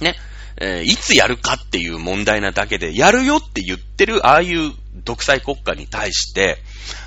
[0.00, 0.16] ね、
[0.56, 4.72] えー、いつやるかっていう問題なだけで、やるよって言ってる、ああいう
[5.04, 6.58] 独裁国家に対して、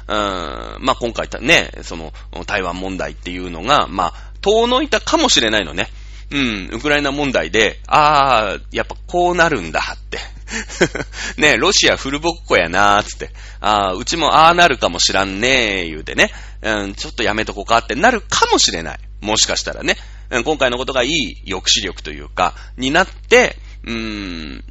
[0.08, 2.14] うーん、まあ、今回ね、その、
[2.46, 5.88] 台湾問題っていうのが、まあ、遠のいたかもしれないのね。
[6.30, 10.20] うん、ウクライナ問題で、ああ、やっぱこうなるんだって。
[11.38, 13.32] ねロシアフルボッコやなーつって。
[13.60, 16.32] ああ、うちもああなるかもしらんねー言うてね。
[16.62, 19.00] うん、ちょっとやめとこうかってなるかもしれない。
[19.22, 19.98] もしかしたらね。
[20.30, 23.56] うん、今回のことがいい抑止力というか、になって、
[23.86, 24.64] うーん、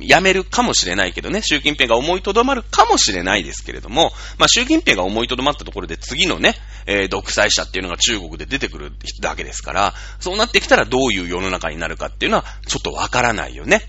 [0.00, 6.54] やめるかもしれないけどね、習近平が思いとどまるかもしれないですけれども、まあ、習近平が思いとどまったところで次のね、
[6.86, 13.82] えー、独裁者っていうのが中国で出てくるだけですから、そうなってきたらどういう世の中になるかっていうのは、ちょっとわからないよね。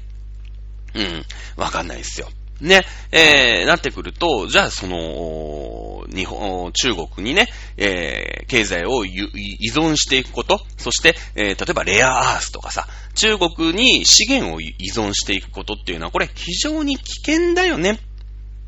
[0.95, 2.29] うん、わかんないですよ。
[2.61, 7.47] ね、えー、なってくると、じゃあその、日本、中国にね、
[7.77, 9.29] えー、経済を依
[9.73, 17.99] 存していくこと、そして、えー、例えばレアアースとかさ、中国に資源を依存していくことっていうのは、これ非常に危険だよね。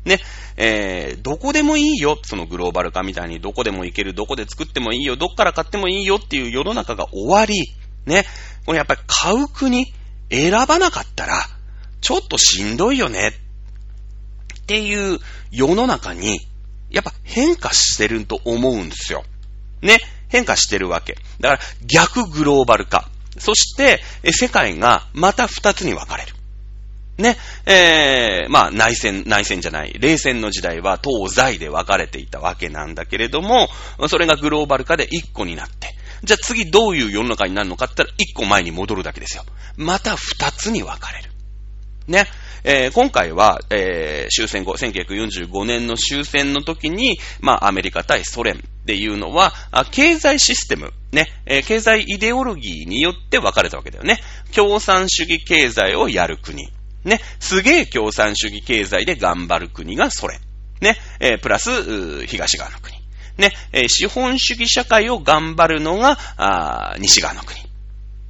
[0.04, 0.18] ね、
[0.56, 7.72] えー、どこでもいいよ、そのグローバル化みたいにどこでも行ける、どこで作ってもいいよ、どっから買ってもいいよっていう世の中が終わり、
[8.06, 8.24] ね、
[8.66, 9.92] これやっぱり買う国
[10.30, 11.44] 選ばなかったら、
[12.00, 13.32] ちょっとしんどいよね。
[14.72, 15.18] っていう
[15.50, 16.40] 世の中に、
[16.90, 19.22] やっぱ変化してると思うんですよ。
[19.82, 19.98] ね。
[20.30, 21.18] 変化してるわけ。
[21.40, 23.10] だから逆グローバル化。
[23.38, 24.00] そして、
[24.32, 26.32] 世界がまた二つに分かれる。
[27.18, 27.36] ね。
[27.66, 29.92] えー、まあ内戦、内戦じゃない。
[29.98, 33.68] 冷戦の時代は東西で分かれていたわけなんだけれども、
[34.08, 35.94] それがグローバル化で一個になって。
[36.24, 39.44] じゃあ次どういう世の中になるのかって言ったら一個前に戻るだけですよ。
[39.76, 41.30] また二つに分かれる。
[42.06, 42.26] ね。
[42.64, 49.52] えー、今回は、えー、終戦後、1945年の終戦の時に、まあ、アメリカ対ソ連っていうのは、
[49.90, 54.18] 経済システム、ね、えー、経済イデオロギーによって分かれたわけだよね。
[54.54, 56.68] 共産主義経済をやる国。
[57.04, 60.40] ね、すげえ共産主義経済で頑張る国がソ連。
[60.80, 62.96] ね、えー、プラス、東側の国。
[63.38, 67.60] ね、えー、資本主義社会を頑張るのが、あ西側の国。
[67.60, 67.64] っ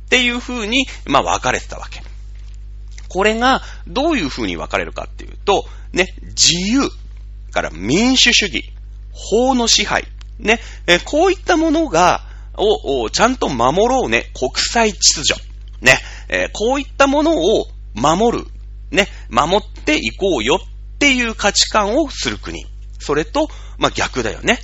[0.09, 2.03] ていう風に、まあ、分かれてたわけ。
[3.13, 6.89] これがどういう風に分かれるかっていうと、ね、自由
[7.53, 8.65] から民主主義、
[9.13, 10.07] 法の支配、
[10.39, 12.23] ね、えこういったものが、
[12.57, 15.39] を、ちゃんと守ろうね、国際秩序。
[15.83, 15.99] ね、
[16.29, 18.47] えこういったものを守る、
[18.91, 22.65] ね、守っていこうよっていう価値観をする国。
[22.99, 24.59] それと、まあ、逆だよね。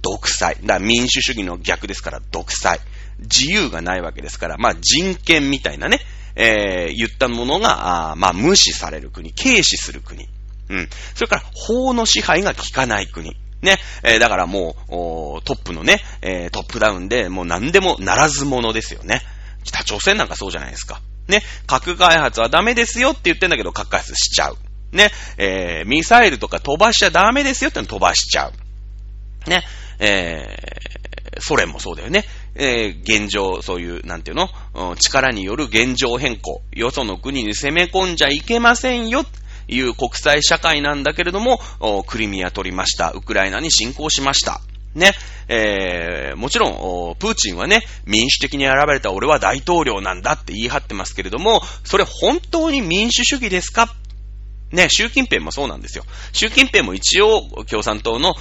[0.00, 0.56] 独裁。
[0.64, 2.80] だ民主主義の逆ですから、独裁。
[3.18, 6.00] 自由がないわけですから、まあ、人権みたいなね、
[6.36, 10.28] えー、言ったものが、あまあ、無視される国、軽視する国。
[10.68, 10.88] うん。
[11.14, 13.36] それから、法の支配が効かない国。
[13.62, 13.78] ね。
[14.02, 19.20] えー、だからもう、トップのね、えー、トップダウンでもう何でもならず者ですよね。
[19.64, 21.02] 北朝鮮なんかそうじゃないですか。
[21.28, 21.42] ね。
[21.66, 24.56] 核開発はダメですよって言ってんだけど、核開発しちゃう。
[24.92, 25.10] ね。
[25.36, 29.50] えー、ミサイルとか飛ばしちゃダメですよっての飛ばしちゃう。
[29.50, 29.64] ね。
[29.98, 30.56] え、
[31.38, 32.24] ソ連もそうだよね。
[32.54, 39.24] えー、現状、そういう、なんていうの、力による現状変更、よその国に攻め込んじゃいけませんよ、
[39.68, 41.60] いう国際社会なんだけれども、
[42.06, 43.12] クリミア取りました。
[43.12, 44.60] ウクライナに侵攻しました。
[44.94, 45.12] ね、
[45.46, 53.94] えー、もちろん、プーチンはね、民主的に選ばれた俺は大統領なんだって言い張ってますけれども、それ本当に民主主義ですか？
[54.72, 56.04] ね、習近平もそうなんですよ。
[56.32, 58.34] 習近平も一応共産党の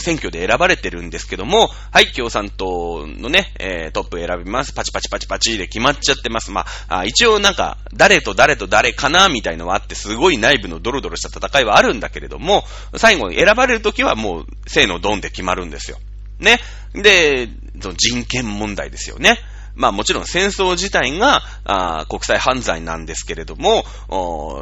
[0.00, 4.72] 選挙で選ばれてるんですけども、はい、共産党のね、えー、トップ選びます。
[4.72, 6.50] パチパチパチパチで決まっちゃってます。
[6.50, 12.64] まあ、一応なんか、誰と誰と誰かなみたいのはあって、すごい内部のドロドロした戦いはあるんだけれども、
[12.96, 15.98] 最後に選ばれるときはもう、正のドンで決まるんですよ。
[16.40, 16.60] ね。
[16.94, 17.48] で、
[17.96, 19.38] 人権問題ですよね。
[19.78, 23.84] まあもちろん戦争自体があ国際犯罪なんですけれども、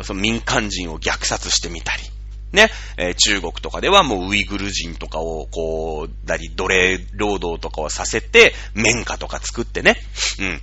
[0.04, 2.02] その民間人を虐殺してみたり、
[2.52, 9.96] ね、えー、中国とかではもうウイグル人とかをこう、だり奴隷労働とかをさせて、綿花とか作ってね、
[10.38, 10.60] うん。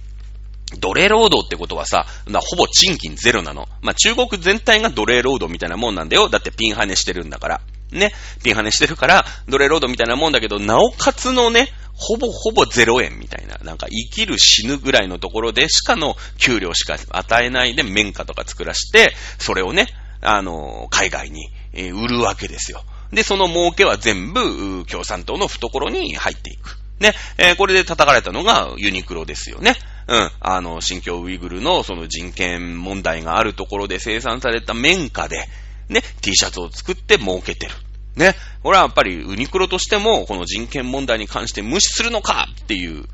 [0.79, 3.67] 奴隷労働ってことはさ、ほぼ賃金ゼロなの。
[3.81, 6.29] まあ、中国全体が奴隷労働みたいなもんなんだよ。
[6.29, 7.61] だってピンハネしてるんだから。
[7.93, 8.13] ね。
[8.43, 19.87] ピンハネしてるから、奴隷労働みたいなもんだけど、なおかつのね、ほぼほぼ0円みたいな、なんか生きる死ぬぐらいのところでしかの給料しか与えないで綿花とか作らして、それをね、
[20.21, 22.83] あの、海外に、え売るわけですよ。
[23.11, 26.77] で、その儲けは全部、共産党の懐に入っていく。
[26.99, 29.75] ね、えー、これで叩かれたのがユニクロですよね。
[30.07, 30.31] うん。
[30.39, 35.47] あの、新疆ウイグルのその人権問題があるところで生産された綿花で、
[35.93, 37.73] ね、T シャツを作って儲けてる。
[38.15, 38.35] ね。
[38.61, 43.05] これはやっぱりユニクロとしても、この人権問題に関して無視するのかっていう、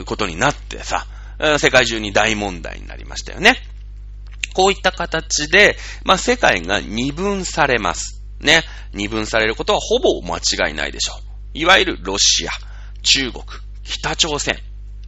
[0.00, 1.06] うことになってさ、
[1.58, 3.56] 世界中に大問題になりましたよね。
[4.54, 8.22] こういった形で、まあ、世界が二分されます。
[8.40, 11.32] ね、二分されることはほぼ間違いないでしょう。
[11.54, 12.50] いわゆるロシア、
[13.02, 13.44] 中国、
[13.84, 14.58] 北朝鮮。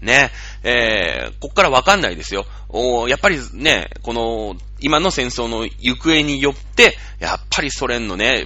[0.00, 0.30] ね、
[0.62, 2.44] えー、こっからわかんないですよ。
[2.68, 8.44] おやっぱりね、この、今の戦争の行方によって、やっぱりソ連のね、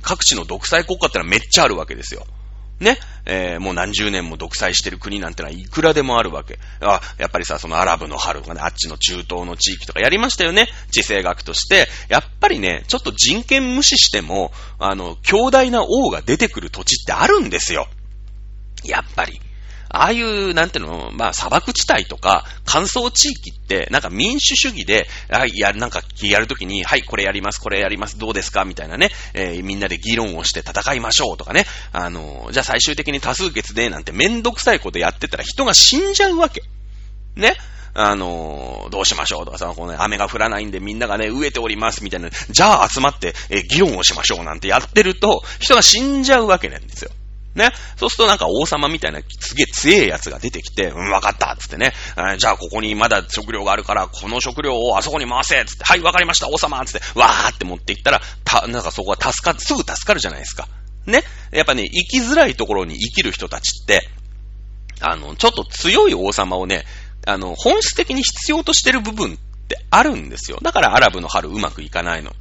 [0.00, 2.24] 各地の独裁国家ってのはめっちゃあるわけですよ。
[2.78, 6.60] ね、えー、もう何十年も独裁してる国なんてのはいくらでもあるわけ。
[6.80, 10.68] あ、やっぱりさ、そのアラブの春とかね、あっちの中東の地域とかやりましたよね？
[10.92, 11.88] 地政学として。
[12.08, 17.88] やっぱりね、ちょっと人権無視しても、あの、強大な王が出てくる土地ってあるんですよ。
[18.84, 19.40] やっぱり。
[19.92, 36.62] ああいう、なんていうの、まあ、砂漠地帯とか、乾燥地域って、なんか民主主義で、あいや、なんか、やるときに、はい、これやります、これやります、どうですかみたいなね、えー、みんなで議論をして戦いましょうとかね、あの、じゃあ最終的に多数決で、なんてめんどくさいことやってたら人が死んじゃうわけ。
[37.36, 37.56] ね。
[37.94, 47.10] あのどうしましょうとかさ、この、ね、雨が降らないんでみんながね、飢えておりますみたいな、じゃあ集まって、え、議論をしましょうなんてやってると、人が死んじゃうわけなんですよ。
[47.54, 47.70] ね。
[47.96, 51.92] そうするとなんか王様みたいなすげえ強えやつが出てきて、うん、わかったつってね、
[52.38, 60.68] じゃあここにまだ食料があるから、この食料をあそこに回せつって、はい、わかりました、王様つって、わーって持っていったら、た、なんかそこは助か、すぐ助かるじゃないですか。
[61.06, 61.24] ね。
[61.50, 64.08] やっぱね、生きづらいところに生きる人たちって、
[65.00, 66.84] あの、ちょっと強い王様をね、
[67.26, 69.36] あの、本質的に必要としてる部分っ
[69.68, 70.58] てあるんですよ。
[70.62, 72.32] だからアラブの春うまくいかないの。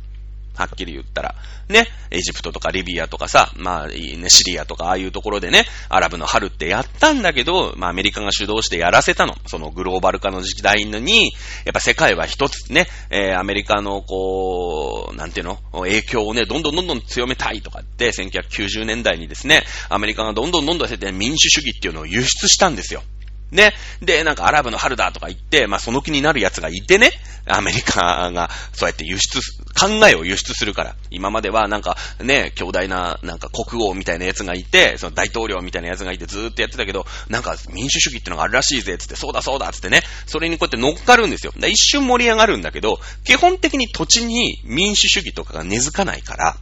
[0.55, 1.35] はっきり言ったら。
[1.69, 9.35] ね、エジプトとかリビアとかさ、まあ、ね、シリアとかああいうところでね、アラブの春ってやったんだけど、まあアメリカが主導してやらせたの。
[9.47, 11.31] そのグローバル化の時代に、
[11.65, 15.59] やっぱ世界は一つね、えー、アメリカのこう、なんていうの？
[15.71, 23.03] 影響をね、どんどんどんどん強めたいとかって、1990年代にですね、アメリカがどんどんどんどん民主主義っていうのを輸出したんですよ。
[23.51, 23.73] ね。
[24.01, 27.11] で、なんかアラブの春だとか言って、まあその気になる奴がいてね、
[27.45, 29.39] アメリカがそうやって輸出、
[29.79, 30.95] 考えを輸出するから。
[31.09, 41.53] 今まではなんかね、強大ななんか国王みたいな奴がいて、その大統領みたいな奴がいてずーっとやってたけど、なんか民主主義ってのがあるらしいぜ、つって、そうだそうだ、つってね、それにこうやって乗っかるんですよ。
[41.67, 46.57] 一瞬盛り上がるんだけど、基本的に土地に民主主義とかが根付かないから、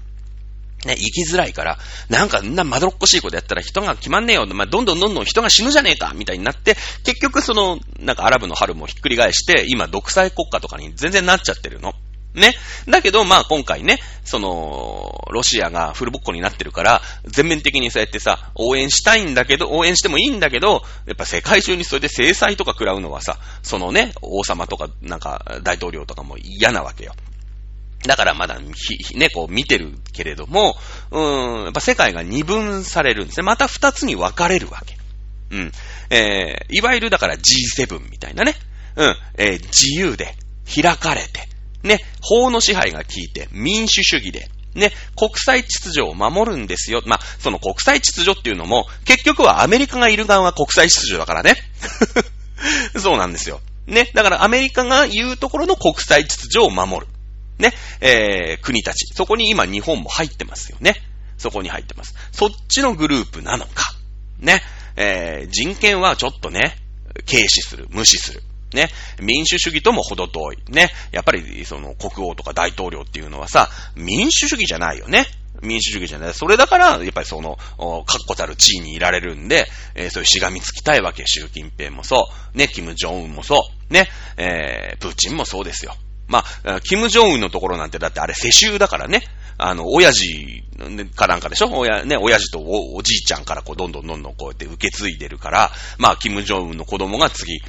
[0.86, 1.78] ね、生きづらいから、
[2.10, 4.46] なんかん、な、まどろっこしいことやったら人が決まんねえよ。
[4.48, 11.94] まあ、どんどんどんどん人が死ぬじゃねえかみたいになって、結局その、なんかアラブの春もひっくり返して、今独裁国家とかに全然なっちゃってるの。
[12.34, 12.54] ね。
[12.88, 27.14] だけど、まあ今回ね、その、ロシアがフルボッコになってるから、全面的にそうやってさ、応援したいんだけど、応援してもいいんだけど、やっぱ世界中にそれで制裁とか食らうのはさ、そのね、王様とか、なんか大統領とかも嫌なわけよ。
[28.06, 30.76] だからまだ、ひね、こう見てるけれども、
[31.12, 33.44] うーん、やっぱ世界が二分されるんですね。
[33.44, 34.98] また二つに分かれるわけ。
[35.52, 35.72] うん。
[36.10, 38.56] えー、いわゆるだから G7 みたいなね。
[38.96, 39.16] うん。
[39.38, 40.36] えー、自由で、
[40.70, 41.50] 開かれて、
[41.84, 47.02] ね、法の支配が効いて、民主主義で、ね、国際秩序を守るんですよ。
[47.06, 51.56] まあ、その国際秩序っていうのも、結局はアメリカがいる側は国際秩序だからね。
[52.98, 53.62] そうなんですよ。
[53.88, 57.08] ね、だからアメリカが言うところの国際秩序を守る。
[57.60, 59.14] ね、えー、国たち。
[59.14, 60.96] そこに今日本も入ってますよね。
[61.38, 62.16] そこに入ってます。
[62.32, 63.94] そっちのグループなのか。
[64.40, 64.62] ね、
[64.96, 66.76] えー、人権はちょっとね、
[67.30, 68.44] 軽視する、無視する。
[68.74, 68.90] ね、
[69.20, 70.58] 民主主義とも程遠い。
[70.70, 75.26] ね、やっぱりその国王とか大統領っていうのはさ、民主主義じゃないよね。
[75.62, 76.34] 民主主義じゃない。
[76.34, 77.58] それだから、やっぱりその、
[78.06, 81.24] 確固たる地位にいられるんで、えー、そういうしがみつきたいわけ。
[81.26, 82.58] 習近平もそう。
[82.58, 83.94] ね、キム・ジョンウンもそう。
[83.94, 84.08] ね、
[84.38, 85.96] えー、プーチンもそうですよ。
[86.30, 89.24] まあ、キム・ジョンウンのところなんてだってあれ世襲だからね。
[89.58, 90.64] あの、親父
[91.18, 91.70] かなんかでしょ？
[91.70, 97.60] 親、ね、親父とおおじいちゃんからこう、どんどんどんどんこうやって受け継いでるから、まあ、キム・ジョンウンの子供が次、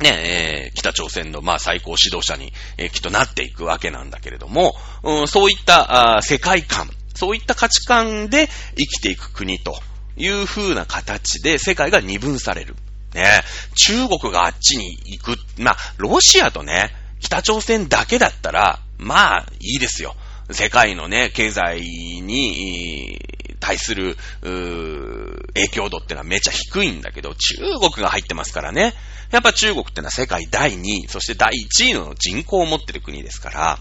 [0.00, 9.78] ね、えー、北朝鮮の、まあ、最高指導者に、えー、きっとなっていくわけなんだけれども、うん、そういったあ世界観、そういった価値観で生きていく国と
[10.16, 12.76] いう風な形で世界が二分される。
[13.14, 13.42] ね、
[13.74, 15.36] 中国があっちに行く。
[15.58, 20.16] まあ、ロシアとね、北朝鮮だけだったら、まあ、いいですよ。
[20.50, 23.20] 世界のね、経済に
[23.60, 28.94] 対する、影響度ってのはめちゃ低いんだけど、中国が入ってますからね。
[29.30, 33.76] やっぱ中国ってのは世界第2位、そして第1位の人口を持ってる国ですから、や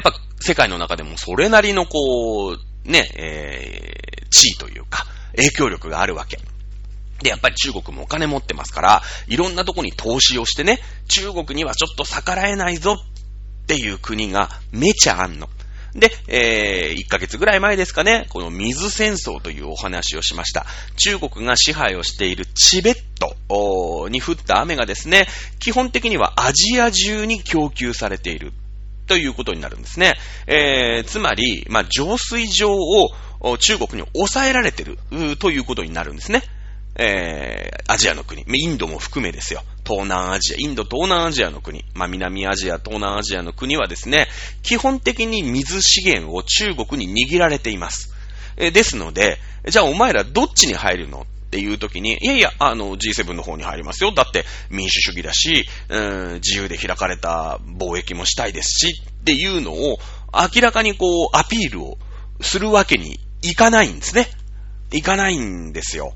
[0.00, 5.06] っぱ世界の中でもそれなりのこう、ね、えー、地位というか、
[5.36, 6.38] 影響力があるわけ。
[7.22, 15.48] で、やっぱり中国もお金持ってますから、いろんなとこに投資をしてね、中国にはちょっと逆らえないぞっていう国がめちゃあんの。
[15.94, 20.66] で、えー、1ヶ月ぐらい前ですかね、この水戦争というお話をしました。
[20.96, 25.26] 中国が支配をしているチベットに降った雨がですね、
[25.58, 28.52] 基本的にはアジア中に供給されている
[29.06, 30.14] ということになるんですね。
[30.46, 33.10] えー、つまり、まあ、浄水場を
[33.58, 34.98] 中国に抑えられてる
[35.38, 36.44] ということになるんですね。
[37.02, 39.62] えー、アジアの国、インドも含めですよ。
[39.86, 44.28] 東南アジア、インド東南アジアの国、まあ、南アジア、東南アジアの国はですね、
[44.62, 48.12] 基本的に水資源を中国に握られています。
[48.58, 54.12] え、ですので、じゃあお前らどっちに入るのっていう時に、いやいや、あの、G7 の方に入りますよ。
[54.12, 59.98] だって民主主義だし、うん、自由で開かれた貿易もしたいですし、っていうのを、
[60.34, 61.98] 明らかにこう、アピールを
[62.42, 64.28] するわけにいかないんですね。
[64.92, 66.12] いかないんですよ。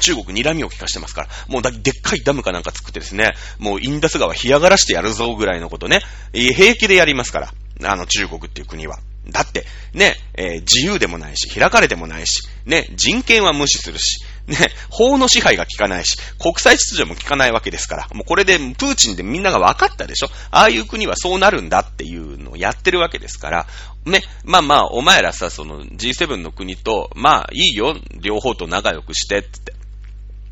[0.00, 6.00] 中国睨みを聞かしてますから、もうだでっかいダムかなんか作ってですね、もうインダス川干上がらしてやるぞぐらいのことね、
[6.32, 8.98] 平気でやりますから、あの中国っていう国は。
[9.28, 14.56] だって、ね、えー、自由でもないし、開かれてもないし、ね、人権は無視するし、ね、
[14.90, 20.28] 法の支配が効かないし、国際秩序も効かないわけですから、もうこれでプーチンでみんなが分かったでしょ？
[20.50, 23.66] ああいう国はそうなるんだっていうのをやってるわけですから、
[24.06, 29.72] ね、まあまあ、お前らさ、その G7 の国と、まあいいよ、両方と仲良くして、って。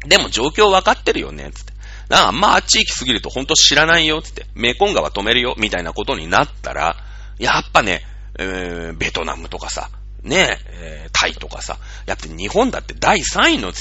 [0.06, 1.72] でも状況分かってるよね、つって。
[2.12, 4.46] ああまあっち行きすぎると本当知らないよ、つって。
[4.54, 6.96] メコン川止めるよ、みたいなことになったら、
[7.38, 8.02] やっぱね、
[8.38, 9.90] えー、ベトナムとかさ、
[10.22, 13.72] ねえ、タイとかさ、やっぱ日本だって第3位の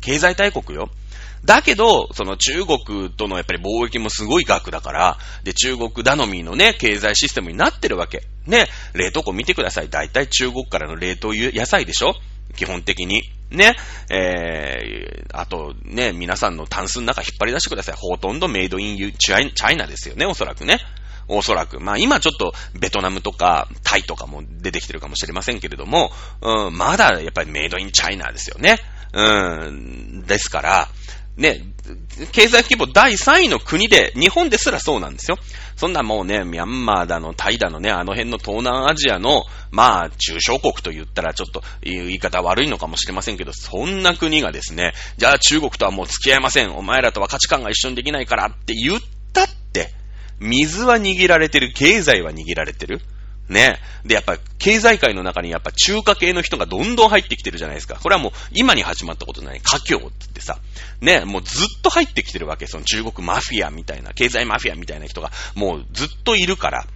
[0.00, 0.90] 経済大国よ。
[1.44, 8.22] だけど、その中国とのやっぱり貿易もすごい額だから、で、中国頼みのね、経済システムになってるわけ。
[8.46, 9.88] ね、冷凍庫見てください。
[9.88, 12.14] 大体中国からの冷凍野菜でしょ
[12.56, 13.22] 基本的に。
[13.50, 13.76] ね。
[14.10, 17.94] えー、あとね、皆さんのタンスの中引っ張り出してください。
[17.98, 20.78] ほとんどメイドインチャイナですよね、おそらくね。
[21.28, 21.80] おそらく。
[21.80, 28.78] まあ今ちょっとベトナムとかタイとかも出てきてるかもしれませんけれども、うん、まだやっぱりメイドインチャイナですよね。
[29.14, 30.88] うん、ですから、
[31.36, 31.62] ね、
[32.32, 35.38] 経済規模第3位の国で、日本ですらそうなんですよ。
[35.76, 46.74] そんなもうね、ミャンマーだの、タイだのね、あの辺の東南アジアの、まあ、中小国と言ったらちょっと言い方悪いのかもしれませんけど、そんな国がですね、じゃあ中国とはもう付き合いません。
[46.76, 49.00] お前らとは価値観が一緒にできないからって言っ
[49.32, 49.94] たって、
[50.38, 53.00] 水は握られてる、経済は握られてる。
[53.52, 53.78] ね。
[54.04, 57.98] で、やっぱ、経済界の中にやっぱ中華系の人がどんどん入ってきてるじゃないですか。
[58.02, 59.60] これはもう今に始まったことない。
[59.62, 60.58] 華僑って言ってさ。
[61.00, 62.66] ね、もうずっと入ってきてるわけ。
[62.66, 66.86] その中国マフィアみたいな、経済マフィアみたいな人がもうずっといるから。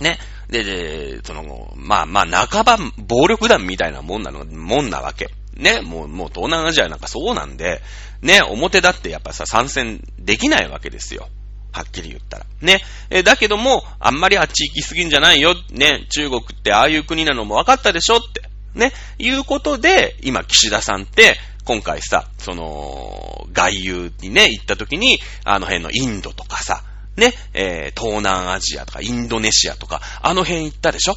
[0.00, 0.18] ね。
[0.48, 5.30] で、で、その、まあまあ、半ば暴力団みたいなもんなの、もんなわけ。
[5.56, 7.80] ね、もう、もう東南アジアなんかそうなんで、
[8.22, 11.28] ね、表だってやっぱさ、参戦できないわけですよ。
[11.74, 12.46] はっきり言ったら。
[12.60, 12.80] ね。
[13.10, 15.56] えだけども、あんまりあっち行きすぎんじゃないよ。
[15.70, 16.06] ね。
[16.08, 18.42] 中国ってああいう国なのも分かったでしょって。
[18.74, 18.92] ね。
[19.18, 26.84] いうことで、今、岸田さんって、今回さ、その、外遊にね、行った時に、あの辺のインドとかさ、
[27.16, 31.16] ね、えー、東南アジアとかインドネシアとか、あの辺行ったでしょ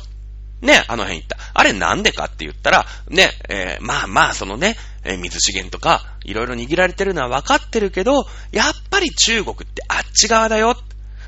[0.62, 1.38] ね、あの辺行った。
[1.54, 10.76] あれなんでかって言ったら、ね、えー、まあまあ、そのね、えー、水資源とか、いろいろ握られてるのは分かってるけど、やっぱり中国ってあっち側だよ。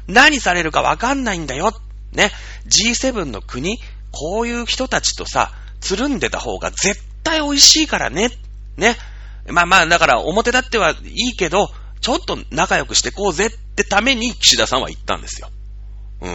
[0.07, 1.71] 何されるか分かんないんだよ。
[2.11, 2.31] ね、
[2.67, 3.77] G7 の国、
[4.11, 8.29] こういう人たちとさ、つるんでた方が絶対美味しいからね。
[8.77, 8.97] ね。
[9.47, 11.69] まあまあ、だから表立ってはいいけど、
[12.01, 15.49] ちょっと仲良くしてこうぜってために岸田さんは言ったんですよ。
[16.21, 16.31] うん。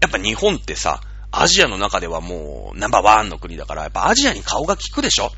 [0.00, 1.00] やっぱ日本ってさ、
[1.38, 5.30] アジアの中ではもうナンバーワンの国だから、やっぱアジアに顔が利くでしょ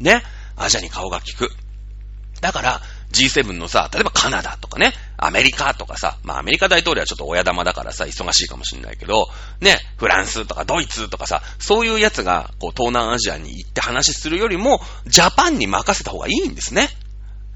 [0.00, 0.22] ね。
[0.56, 1.50] アジアに顔が利く。
[2.40, 2.80] だから、
[3.12, 9.28] G7 のさ、例えばカナダとかね、アメリカとかさ、まあアメリカ大統領はちょっと親玉だからさ、忙しいかもしんないけど、
[9.60, 16.88] ね、フランスとかドイツとかさ、そういうやつが、こう、東南アジアに行って話するよりも、ジャパンに任せた方がいいんですね。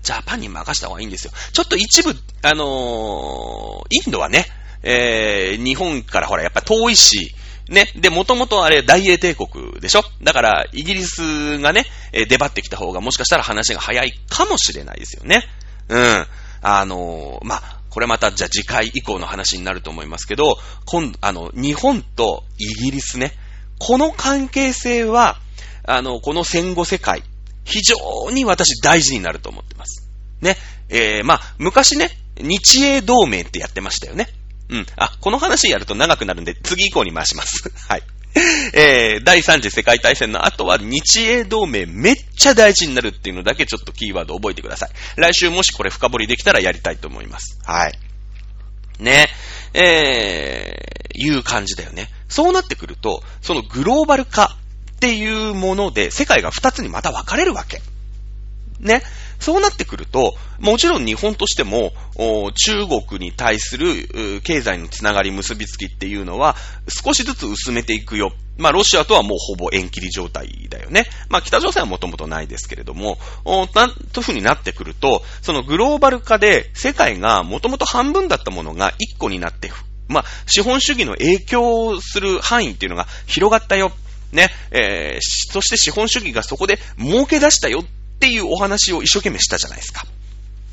[0.02, 1.32] ジャパンに任せた方がいいんですよ。
[1.52, 4.46] ちょっと一部、あのー、インドはね、
[4.82, 7.34] えー、日本からほら、やっぱ遠いし、
[7.68, 7.92] ね。
[7.96, 10.02] で、もともとあれ、大英帝国でしょ？
[10.22, 15.44] だから、イギリスがね、え出張ってきた方がもしかしたら話が早いかもしれないですよね。
[15.88, 16.26] うん。
[16.60, 23.32] あのー、まあ、これまた、じゃあ次回以降の話になると思いますけど、今度、あの、日本とイギリスね、
[23.78, 25.38] この関係性は、
[25.84, 27.22] あの、この戦後世界、
[27.64, 30.08] 非常に私大事になると思ってます。
[30.40, 30.56] ね。
[30.88, 32.10] えー、まあ、昔ね、
[32.40, 34.28] 日英同盟ってやってましたよね。
[34.70, 34.86] うん。
[34.96, 37.70] あ、この話やると長くなるんで、次以降に回します。
[37.88, 38.02] はい。
[38.74, 44.90] えー、第3次世界大戦の後は日英同盟めっちゃ大事になるっていうのだけちょっとキーワード覚えてください。
[45.16, 47.58] 来週もしこれ深掘りできたらやりたいと思います。
[47.64, 47.98] はい。
[49.00, 49.28] ね。
[49.74, 52.10] えー、いう感じだよね。
[52.28, 54.56] そうなってくると、そのグローバル化
[54.96, 57.80] っていうもので世界が2つにまた分かれるわけ。
[58.80, 59.02] ね。
[59.38, 66.56] そうなってくると、もちろん日本としても、中国に対する経済のつながり結びつきっていうのは
[66.88, 68.32] 少しずつ薄めていくよ。
[68.56, 71.06] まあ、ロシアとはもうほぼ縁切り状態だよね。
[71.28, 73.18] まあ、北朝鮮はもともとないですけれども、
[73.74, 79.70] なんというふうになってくると、そのグローバル化で世界がもともと半分だったものが一個になって、
[80.08, 83.92] まあ、資本主義の影響する範囲っていうのが広がったよ。
[84.32, 87.84] ね、えー、そして資本主義がそこで儲け出したよっ
[88.18, 90.04] っていうお話を一生懸命したじゃないですか。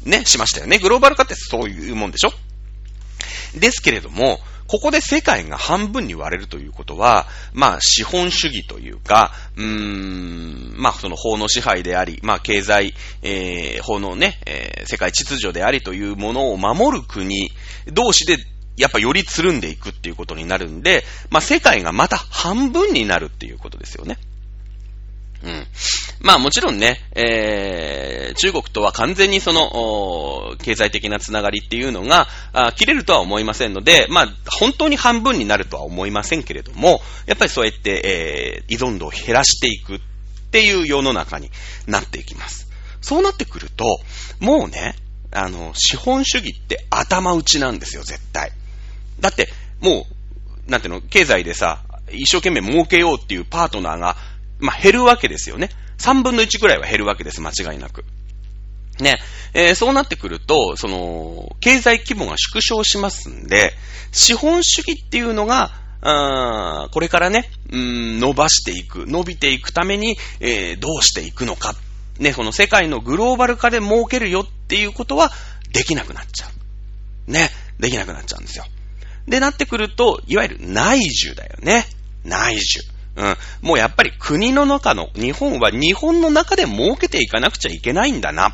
[0.03, 0.79] ね、しましたよね。
[0.79, 2.31] グローバル化ってそういうもんでしょ
[3.59, 17.51] ですけれども、ここで世界が半分に割れるということは、まあ資本主義というか、うーん、まあその法の支配であり、まあ経済、えー、法のね、えー、世界秩序でありというものを守る国
[17.93, 18.37] 同士で
[18.75, 24.17] やっぱよりつるんでいくっていうことになるんで、まあ世界がまた半分になるっていうことですよね。
[25.45, 25.67] うん。
[26.21, 39.99] まあもちろんね、えー、中国とは完全にその、経済的なつながりっていうのが、あ切れるとは思いませんので、まあ本当に半分になるとは思いませんけれども、やっぱりそうやって、えー、依存度を減らしていくっ
[40.51, 41.51] ていう世の中に
[41.85, 42.67] なっていきます。
[43.01, 43.85] そうなってくると、
[44.39, 44.95] もうね、
[45.31, 48.51] あの、資本主義って頭打ちなんですよ、絶対。
[49.19, 50.07] だって、も
[50.67, 54.17] う、なんていうの、経済でさ、一生懸命儲けようっていうパートナーが
[54.65, 55.69] まあ、減るわけですよね。
[55.99, 58.03] 3分の1くらいは減るわけです、間違いなく。
[58.99, 59.19] ね、
[59.53, 63.73] えー、そうなってくると、その、経済規模が縮小しますんで、
[64.11, 71.75] 資本主義っていうのが、あこれからね、うん、伸ばしていく、伸びていくために、えー、どうしていくのか。
[72.19, 75.31] ね、この世界のグローバル化で儲けるよっていうことは、
[75.71, 76.47] できなくなっちゃ
[77.27, 77.31] う。
[77.31, 77.49] ね、
[77.79, 78.65] できなくなっちゃうんですよ。
[79.27, 81.85] で、なってくると、いわゆる内需だよね。
[82.23, 82.59] 内需。
[83.15, 83.35] うん。
[83.61, 88.49] もうやっぱり国の中の、日本は日本の中で儲けていかなくちゃいけないんだな。
[88.49, 88.51] っ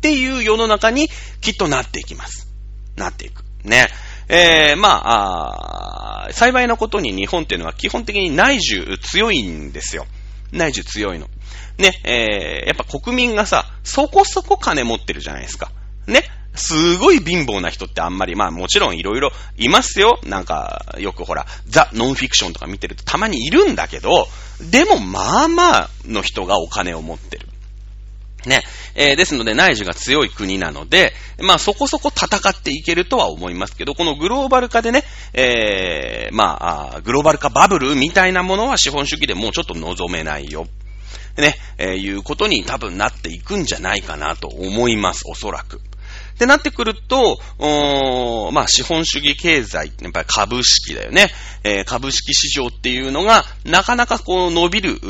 [0.00, 1.08] ていう世の中に
[1.40, 2.48] きっとなっていきます。
[2.96, 3.44] なっていく。
[3.64, 3.88] ね。
[4.28, 10.06] えー、まあ、あ幸いなことに日本っていうのは基本的に内需強いんですよ。
[10.52, 11.28] 内需強いの。
[11.78, 15.70] ね、えー、やっぱ国民がさ、そこそこ金持ってるじゃないですか。
[16.06, 16.22] ね。
[16.54, 20.18] すごい貧乏な人ってあんまり、まあもちろんいろいろいますよ。
[20.24, 24.28] なんか、よくほら、ザ・ノンフィクションとか見てるとたまにいるんだけど、
[24.70, 27.48] でもまあまあの人がお金を持ってる。
[28.46, 28.62] ね。
[28.94, 40.66] えー、ですので内需が強い国なので、まあそこそこ戦っていけるとは思いますけど、このグローバル化でね、えー、まあ、グローバル化バブルみたいなものは資本主義でもうちょっと望めないよ。
[41.36, 45.80] ね、えー、いうことに多分なっていくんじゃないかなと思います、おそらく。
[46.34, 47.38] ってなってくると、
[48.52, 51.30] まあ、資本主義経済、やっぱり株式だよね。
[51.62, 55.00] えー、株式市場っていうのが、なかなかこう伸びる、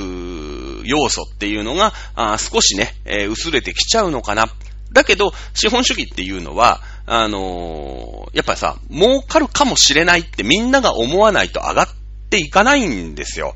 [0.85, 4.47] 要素っていうのが、あ少しね、えー、薄れてきちゃうのかな。
[4.93, 11.89] だけど、資本主義っていうのは、あのー、やっぱさ、儲かるかもしれないってみんなが思わないと上がっ
[12.31, 13.55] ていかないんですよ。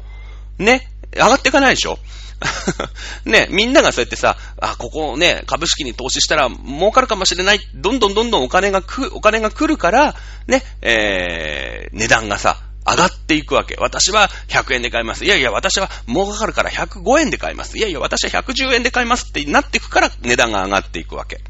[0.59, 0.89] ね？
[1.15, 1.99] 上がっていかないでしょ？
[3.25, 7.61] ね、みんながそうやってさ、あ、ここね、株式に投資したら儲かるかもしれない。
[7.75, 10.15] どんどんどんどんお金がく、お金が来るから、
[10.47, 13.77] ね、えー、値段がさ、上がっていくわけ。
[13.79, 15.25] 私は100円で買います。
[15.25, 17.77] いやいや、私は儲かるから105円で買います。
[17.77, 21.41] いやいや、私は110円で買いますってなっていくから値段が上がっていくわけ。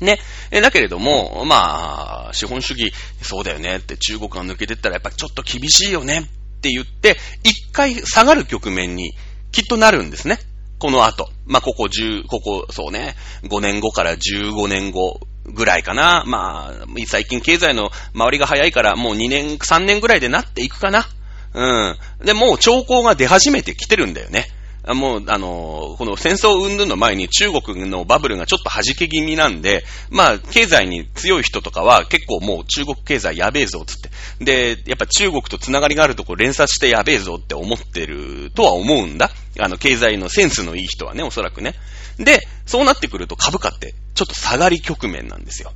[0.00, 0.18] ね。
[0.50, 9.14] え、だけれども、まあ、資本主義、そうだよねって中国が抜けてったらやっぱちょっと厳しいよねって言って、一回下がる局面に
[9.54, 10.40] きっとなるんですね。
[10.80, 11.30] この後。
[11.46, 16.24] まあ、ここ10、ここ、そうね、5年後から15年後ぐらいかな。
[16.26, 21.06] まあ、最近経済の周りが早いから、もう2年、3年ぐらいでなっていくかな。
[21.54, 22.26] うん。
[22.26, 24.48] で、もう兆候が出始めてきてるんだよね。
[24.92, 34.10] もう、あの、この戦争云々の前に中国のバブルがちょっと弾け気味なんで、まあ、経済に強い人とかは結構もう中国経済やべえぞ、つって。
[34.44, 39.30] で、やっぱ中国とつながりがあるとこ連鎖してやべえぞって思ってるとは思うんだ。
[39.58, 41.74] あの、経済のセンスのいい人はね、おそらくね。
[42.18, 45.72] で、そうなってくると株価ってちょっと下がり局面なんですよ。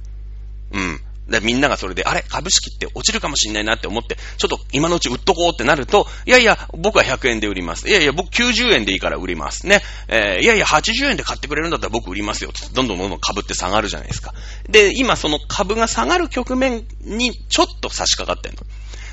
[0.72, 1.00] うん。
[1.28, 2.22] で、みんながそれで、あれ？
[2.22, 7.88] 株式って落ちるかもしんないなって思って、ちょっと今のうち売っとこうってなると、いやいや、僕は100円で売ります。
[7.88, 9.66] いやいや、僕90円でいいから売ります。
[9.66, 9.82] ね。
[10.08, 12.52] えー、いやいや、80円で買ってくれるんだったら僕売りますよ。
[12.72, 14.32] どんどんどんどん株って下がるじゃないですか。
[14.68, 18.62] で、今その株が下がる局面にちょっと差し掛かってんの。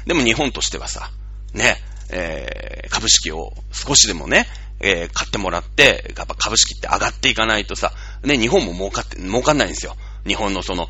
[0.06, 1.12] でも日本としてはさ、
[1.54, 1.78] ね、
[2.12, 4.48] えー、株式を少しでもね、
[4.80, 7.92] えー、買ってもらって、やっぱ株式って上がっていかないとさ、
[8.24, 9.96] ね、日本も儲かって、儲かんないんですよ。
[10.26, 10.88] 日本のその、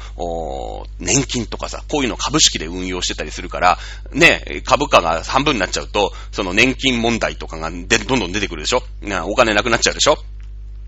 [0.99, 3.77] 年金とかさ、こういうの株式で運用してたりするから、
[4.11, 8.83] ね、株価が半分になっちゃうと、その年金問題とかがでどんどん出てくるでしょ？
[9.25, 10.17] お金なくなっちゃうでしょ？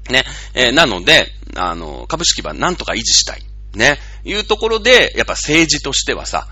[0.09, 0.23] ね。
[0.53, 3.43] えー、なので、あの、株式はなんとか維持したい。
[3.73, 3.99] ね。
[4.23, 6.47] いうところで、やっぱ政治としてはさ、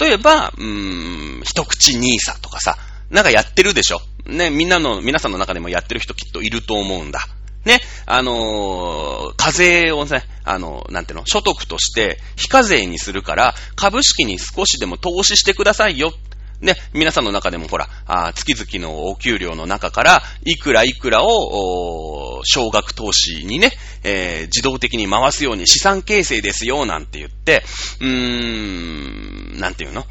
[0.00, 2.76] 例えば、うーん、一口ニーサとかさ、
[3.10, 4.00] なんかやってるでしょ？
[4.26, 7.26] ね、みんなの、皆さんの中でもやってる人きっといると思うんだ。
[7.64, 16.12] ね、あのー、課税をね、あのー、なんていうの、所得として非課税にするから、株式に少しでも投資してくださいよ。
[16.60, 23.72] ね、皆さんの中でもほら、あ月々のお給料の中から、いくらいくらを、お少額投資にね、
[24.04, 27.62] えー、自動的に回すように資産形成ですよ、なんて言って、
[28.00, 30.04] うーん、なんていうの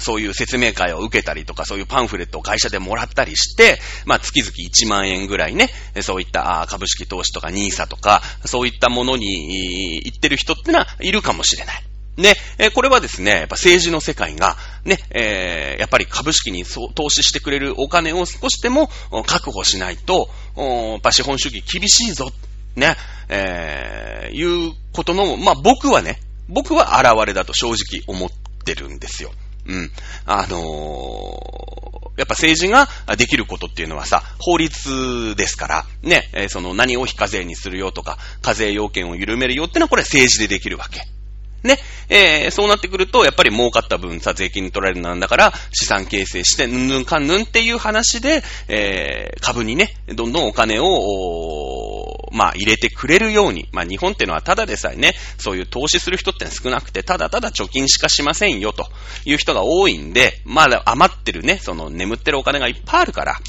[0.00, 5.70] そういう説明会を受けたりとか、そういうパンフレットを会社でもらったりして、まあ、月々1万円ぐらいね、
[6.02, 11.82] そういった株式投資とか NISA とか、そういったものに行ってる人ってのはいるかもしれない。
[12.16, 12.34] で、
[12.70, 16.64] これはですね、やっぱ政治の世界が、ね、えー、やっぱり株式に
[16.94, 18.88] 投資してくれるお金を少しでも
[19.26, 22.30] 確保しないと、やっぱ資本主義厳しいぞ、
[22.74, 22.96] ね、
[23.28, 28.30] えー、いうことの、まあ、僕はね、僕は現れだと正直思っ
[28.64, 29.30] てるんですよ。
[29.68, 29.90] うん。
[30.24, 41.15] あのー、やっぱ政治ができることっていうのはさ、法律ですから、ね、え、その何を非課税にするよとか、課税要件を緩めるよってのはこれは政治でできるわけ。
[41.66, 58.86] ね、えー、そうなってくると、やっぱり儲かった分さ、税金に取られるなんだから、資産形成して、ぬんぬんかんぬんっていう話で、えー、株にね、どんどんお金を、まあ、入れてくれるように、まあ、日本っていうのはただでさえね、そういう投資する人って少なくて、ただただ貯金しかしませんよ、と
[59.24, 63.40] いう人が多いんで、まだ余ってるね、その眠ってるお金がいっぱいあるから、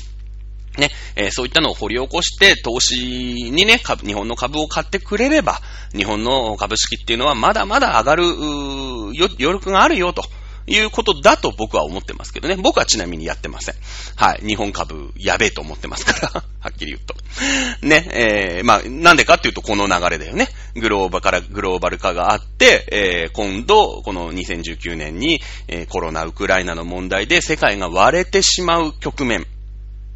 [0.77, 5.59] ね、えー、そういったのを掘り起こして、投資にね、日本の株を買ってくれれば、
[5.95, 10.23] 日本の株式っていうのはまだまだ上がる、余力があるよ、と。
[10.67, 12.57] いうことだと僕は思ってますけどね。
[12.57, 13.75] 僕はちなみにやってません。
[14.17, 14.45] はい。
[14.45, 17.15] 日本株やべえと思ってますから はっきり言うと。
[17.81, 20.49] ね、えー、まあ、なんでかっていうとこの流れだよね。
[20.75, 29.47] グローバから、グローバル化があって、えー、今度、この2019年に、えー、コロナ、ウクライナの問題で世界が割れてしまう局面。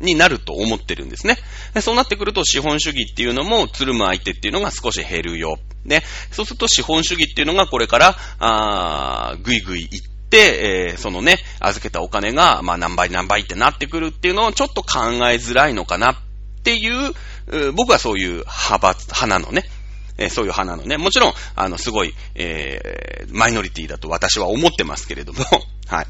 [0.01, 1.37] になると思ってるんですね。
[1.81, 5.57] そうなってくると資本主義っていうのも、つるむ相手っていうのが少し減るよ。
[5.85, 6.03] ね。
[6.31, 14.99] そうすると資本主義っていうのがこれから、あぐいぐい行って、えー、そのね、預けたお金が、まあ何倍何倍ってなってくるっていうのをちょっと考
[15.29, 16.15] えづらいのかなっ
[16.63, 17.13] ていう、
[17.47, 19.65] う僕はそういう派閥、花のね、
[20.17, 20.97] え、そういう派なのね。
[20.97, 25.43] もちろん、あの、すごい、えー、マイノリティだと私は思ってますけれども、
[25.87, 26.07] はい。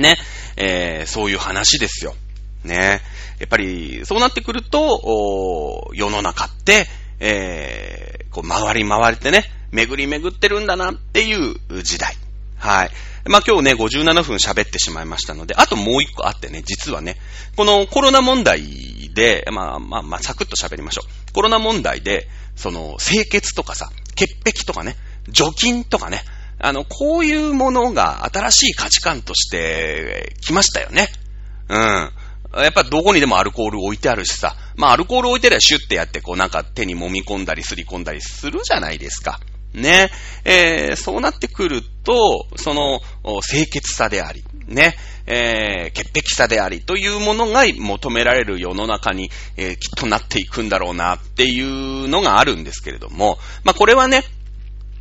[0.00, 0.16] ね、
[0.56, 2.16] えー、そういう話ですよ。
[2.64, 3.02] ね。
[3.38, 6.86] やっぱり、そうなってくると、世の中って、
[7.20, 12.16] えー、こう、回り回ってね、巡り巡ってるんだなっていう時代。
[12.58, 12.90] はい。
[13.26, 17.16] まあ、今日ね、57分喋ってしまいましたので、あともう一個あってね、実はね、
[17.56, 21.32] このコロナ問題で、まあまあまあ、サクッと喋りましょう。
[21.32, 24.96] コロナ問題で、その、清潔とかさ、潔癖とかね、
[25.28, 26.22] 除菌とかね、
[26.58, 31.08] あの、こういうものが新しい価値観として来ましたよね。
[31.68, 32.10] うん。
[32.56, 34.56] やっぱどこにでもアルコール置いてあるしさ。
[34.76, 39.40] まあアルコール置いてりゃシュッてやってこうなんか手に揉み込んだりすり込んだりするじゃないですか。
[39.74, 40.10] ね。
[40.44, 43.00] えー、そうなってくると、その、
[43.42, 44.96] 清潔さであり、ね、
[45.26, 54.22] えー、潔癖さでありというものが求められる世の中に、えー、きっとなっていくんだろうなっていうのがあるんですけれども、まあこれはね、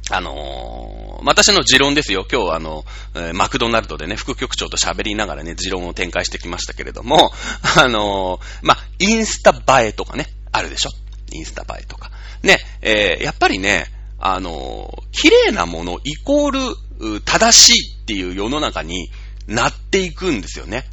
[0.10, 0.93] あの、
[1.26, 2.26] 私の持論ですよ。
[2.30, 2.84] 今日はあの、
[3.16, 7.32] えー、マクドナルドでね、副局長と喋りながらね、持論を展開してきましたけれども、
[7.78, 10.90] あのー、まインスタ映えとかね、あるでしょ？
[11.32, 12.12] インスタ映えとか。
[12.44, 13.86] ね、えやっぱりね、
[14.20, 19.10] あの綺麗なものイコール正しいっていう世の中に
[19.48, 20.86] なっていくんですよね。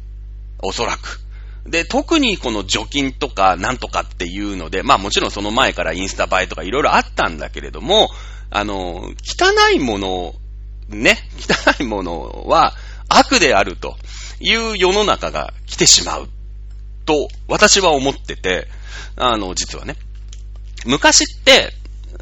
[0.59, 1.21] おそらく。
[1.65, 8.09] で、特にこの除菌とかなんとかっていうので、まあもちろんその前からインスタ映えとかいろいろあったんだけれども、
[8.51, 10.35] あの、汚いもの、
[10.89, 12.73] ね、汚いものは
[13.07, 13.95] 悪であると
[14.39, 16.27] いう世の中が来てしまう
[17.05, 18.67] と私は思ってて、
[19.15, 19.95] あの、実はね。
[20.85, 21.73] 昔って、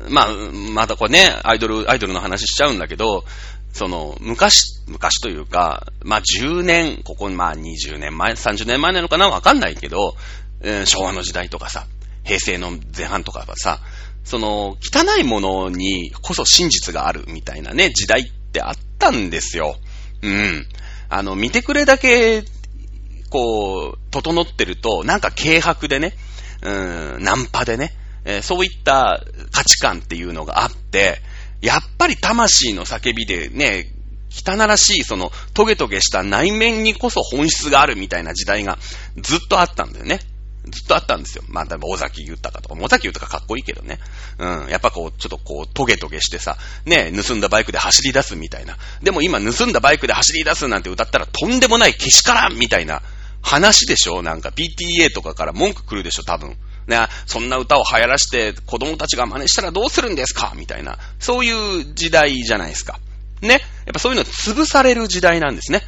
[0.10, 0.28] まあ、
[0.74, 3.26] またこれね、アイドル、アイドルの話しちゃうんだけど、
[3.74, 10.16] その、昔、昔というか、まあ10年、ここ、まあ20年前、30年前なのかなわかんないけど、
[10.62, 11.86] えー、昭和の時代とかさ、
[12.24, 13.80] 平成の前半とかはさ、
[14.24, 19.76] その、汚いものにこそ真実があるみたいなね、時代ってあったんですよ。
[20.22, 20.67] うん。
[21.09, 22.43] あの、見てくれだけ、
[23.30, 26.15] こう、整ってると、なんか軽薄でね、
[26.61, 26.70] う
[27.20, 27.93] ん、ナンパでね、
[28.26, 31.22] えー、そういった価値観っていうのがあって、
[31.61, 33.91] やっぱり魂の叫びでね、
[34.32, 38.78] 汚らしい、その、トゲトゲした内面にこそ本質があるみたいな時代が
[39.17, 40.20] ずっとあったんだよね。
[40.70, 41.43] ずっとあったんですよ。
[41.47, 43.99] まあ、例えば尾崎豊とか、尾崎豊かっこいいけどね。
[44.38, 44.70] うん。
[44.70, 48.78] やっぱこう、ちょっとこう、トゲトゲしてさ、ね、盗んだバイクで走り出すみたいな。
[49.01, 53.01] でも今、盗んだバイクで走り出すなんて歌ったらとんでもないけしからんみたいな
[53.41, 54.22] 話でしょ？
[54.22, 56.24] なんか PTA とかから文句来るでしょ？
[56.24, 56.57] 多分。
[56.88, 60.53] ね、そんな歌を流行らして子供たちが真似したらどうするんですか？
[60.55, 60.97] みたいな。
[61.20, 62.99] そういう時代じゃないですか。
[63.41, 63.49] ね。
[63.49, 63.59] やっ
[63.93, 65.84] ぱそういうの潰される時代なんですね。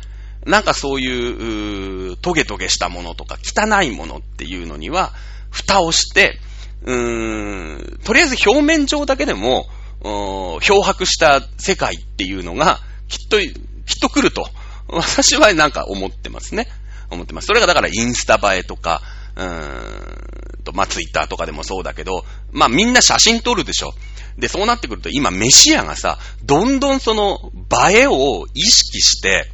[0.46, 5.14] なんかそういう、うトゲトゲしたものとか汚いものっていうのには、
[5.52, 6.40] 蓋をして、
[6.84, 9.68] うーん、とりあえず表面上だけでも、
[10.04, 13.54] 漂白した世界っていうのが、きっと、きっ
[14.02, 14.48] と来ると、
[14.88, 16.68] 私はなんか思ってますね。
[17.10, 17.48] 思ってます。
[17.48, 19.02] それがだからインスタ映えとか、
[19.36, 23.94] うーんと、まあ、ツイッターとかでもそうだけど、まあ、みんな写真撮るでしょ。
[24.38, 27.52] で、そうなってくると今、メシアがさ、どんどんその、
[27.92, 29.52] 映えを意識して、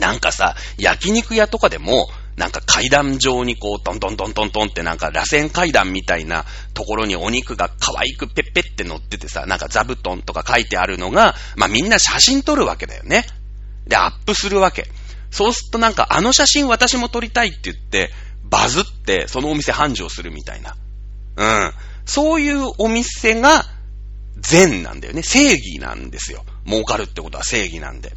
[0.00, 13.26] なんかさ、焼肉屋とかでも、なんか階段上にこう、トントントントントンってなんか螺旋階段みたいなところにお肉が可愛くペッペッって乗っててさ、なんか座布団とか書いてあるのが、まあみんな写真撮るわけだよね。
[13.86, 14.88] で、アップするわけ。
[15.30, 18.10] そうするとなんかあの写真私も撮りたいって言って、
[18.44, 20.76] バズってそのお店繁盛するみたいな。
[21.36, 21.72] うん。
[22.04, 23.64] そういうお店が
[24.38, 25.22] 善なんだよね。
[25.22, 26.44] 正義なんですよ。
[26.66, 28.12] 儲かるってことは正義なんで。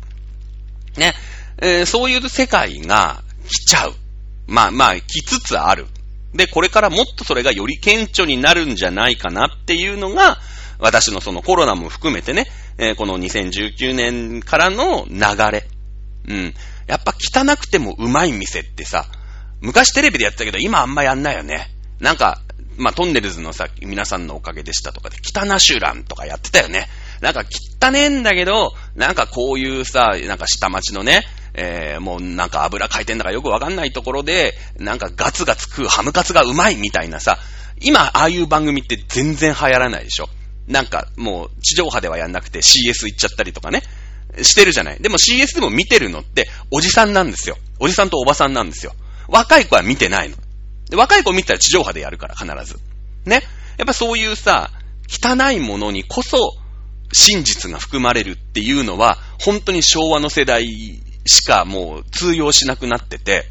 [0.98, 1.14] ね。
[1.62, 3.94] えー、そういう世界が来ちゃう。
[4.48, 5.88] まあまあ、来つつある。
[6.34, 10.38] で、これからもっとそれがより顕著になるんじゃないかなっていうのが、
[10.80, 12.48] 私のそのコロナも含めてね、
[12.78, 15.20] えー、この2019年からの流
[15.52, 15.68] れ。
[16.28, 16.54] うん。
[16.88, 19.06] やっぱ汚くてもうまい店ってさ、
[19.62, 21.70] 昔テレビでやってたけど、今あんまやんないよね。
[22.00, 22.42] なんか、
[22.78, 26.88] まあ、トンネルズのさ、皆さんのおかげでしたとかで、汚シュランとかやってたよね。
[27.22, 27.44] なんか
[27.82, 31.24] 汚ねえんだけど、なんかこういうさ、なんか下町のね、
[31.58, 37.38] えー、もうなんか油回転だかよくわかんないところで、なんかガツガツ食うハムカツがうまいみたいなさ、
[37.82, 40.30] 今ああいう番組って全然流行らないでしょ。
[40.68, 43.84] なんかもう地上波ではやんなくて CS 行っちゃったりとかね。
[44.42, 44.98] してるじゃない。
[45.00, 47.58] でも CS でも見てるのっておじさんなんですよ。
[47.80, 48.94] おじさんとおばさんなんですよ。
[49.30, 50.36] 若い子は見てないの。
[50.90, 52.80] で若い子見たら地上波でやるから必ず。
[53.26, 53.44] ね。
[53.78, 54.72] やっぱそういうさ、
[55.08, 56.38] 汚いものにこそ
[57.12, 60.66] 真実が含まれるっていうのは、本当に昭和の世代
[61.26, 63.46] しかもう通用しなくなってて、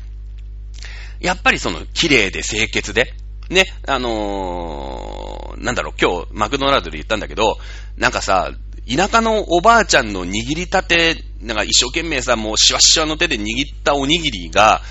[1.21, 3.15] やっぱりその綺麗で清潔で、
[3.51, 7.59] ね、あのー、なんだろう、今日マクドナルドで言ったんだけど、
[7.97, 8.51] なんかさ、
[8.89, 13.43] 田舎のおばあちゃんの握りたて、なんか一生懸命さ、もうシワシワの手で握
[13.75, 14.83] ったおにぎりが、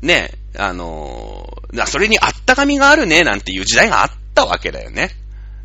[0.00, 5.10] ね、あのー、それにあったかみがあるね、なんていう時代があったわけだよね。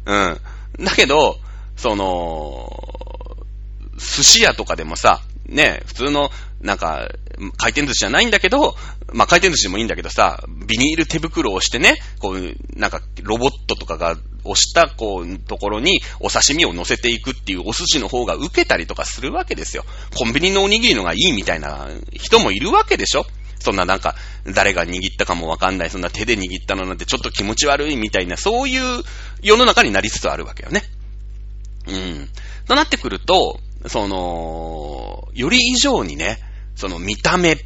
[0.05, 0.39] うん。
[0.85, 1.39] だけど、
[1.75, 2.71] その、
[3.97, 6.29] 寿司屋とかでもさ、ね、普通の、
[6.61, 7.09] なんか、
[7.57, 8.75] 回転寿司じゃないんだけど、
[9.13, 19.85] まあ、回転寿司でもいいんだけどさ、ビニール手袋をしてね、こう、なんか、ロボットとかが押した、こう、ところに、お刺身を乗せていくっていうお寿司の方が受けたりとかするわけですよ。
[20.15, 23.25] コンビニのおにぎりのがいいみたいな人もいるわけでしょ
[23.59, 29.03] そんななんか、誰が握ったかもわかんない、そんな手で握ったのなんてちょっと気持ち悪いみたいな、そういう
[29.41, 30.83] 世の中になりつつあるわけよね。
[31.87, 32.29] うん。
[32.67, 34.96] となってくると、その、
[35.37, 36.39] より以上にね、
[36.75, 37.57] その見た目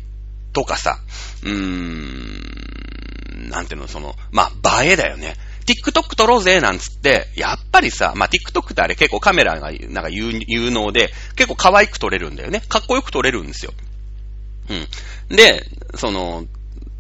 [0.54, 1.00] とかさ、
[1.44, 5.36] うーん、なんていうの、その、まあ、映えだよね。
[5.66, 12.62] TikTok 撮ろうぜ、なんつって、やっぱりさ、まあ、TikTok ってあれ結構カメラがなんか有能で、結構可愛く撮れるんだよね。
[12.68, 13.74] かっこよく撮れるんですよ。
[15.30, 15.36] うん。
[15.36, 15.66] で、
[15.96, 16.46] その、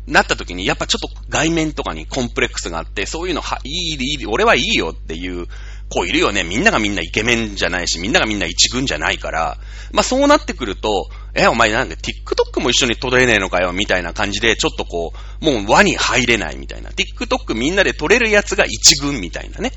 [0.07, 5.47] なった時に、やっぱちょっと外面とかにコンプレックスがあって、そういうのは、いい、いい、俺はいいよっていう
[5.91, 6.43] 子いるよね。
[6.43, 9.57] みんながみんなイケメンじゃないし、みんながみんな一軍じゃないから、
[9.91, 16.89] まあそうなってくると、え、お前なんで TikTok も一緒に撮れねえのかよ、みたいな感じで、ちょっとこう、もう輪に入れないみたいな。
[16.89, 19.71] TikTok みんなで撮れるやつが一軍みたいなね。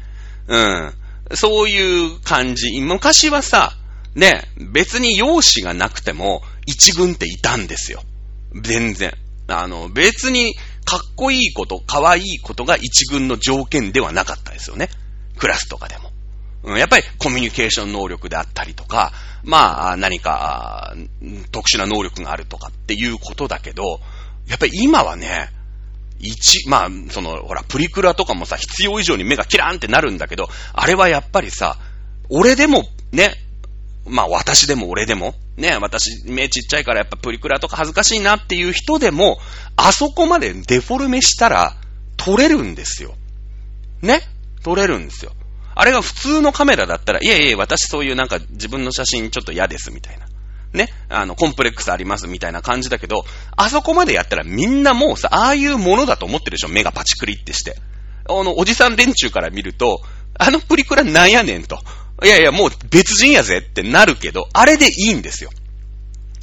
[0.46, 0.94] うん。
[1.34, 2.80] そういう感じ。
[2.80, 3.72] 昔はさ、
[4.14, 8.02] ね、別に容姿がなくても、一軍っていたんですよ。
[8.62, 9.12] 全然。
[9.48, 10.54] あの、別に、
[10.84, 14.88] かっこいいこと、かわいいことが一軍の条件ではなかったですよね。
[15.36, 16.10] クラスとかでも。
[16.76, 19.12] やっぱりコミュニケーション能力であったりとか、
[19.42, 20.94] まあ、何か、
[21.52, 24.00] 特殊な能力があるとかっていうことだけど、
[24.48, 25.50] やっぱり今はね、
[26.20, 31.76] 一、まあ、その、ほら、プリクラとかもさ、必要以上に目がキラーンってなるんだけど、あれはやっぱりさ、
[32.30, 33.34] 俺でも、ね、
[34.06, 39.38] まあ私でも俺でも、ね、私目ちっちゃいからやっぱプリクラとか恥ずかしいなっていう人でも、
[39.76, 41.76] あそこまでデフォルメしたら
[42.16, 43.14] 撮れるんですよ。
[44.02, 44.20] ね？
[44.64, 45.32] 撮れるんですよ。
[45.76, 50.26] あれが普通のカメラだったら、いやいや、私そういうなんか自分の写真ちょっと嫌ですみたいな。
[50.72, 53.24] ね、あの、コンプレックスありますみたいな感じだけど、
[53.56, 57.76] あそこまでやったらみんなもうさ、ああいうものだと思ってるでしょ目がパチクリってして。
[58.28, 60.00] あの、おじさん連中から見ると、
[60.38, 61.78] あのプリクラなんやねんと。
[62.24, 65.50] いやいや、もう別人やぜってなるけど、あれでいいんですよ。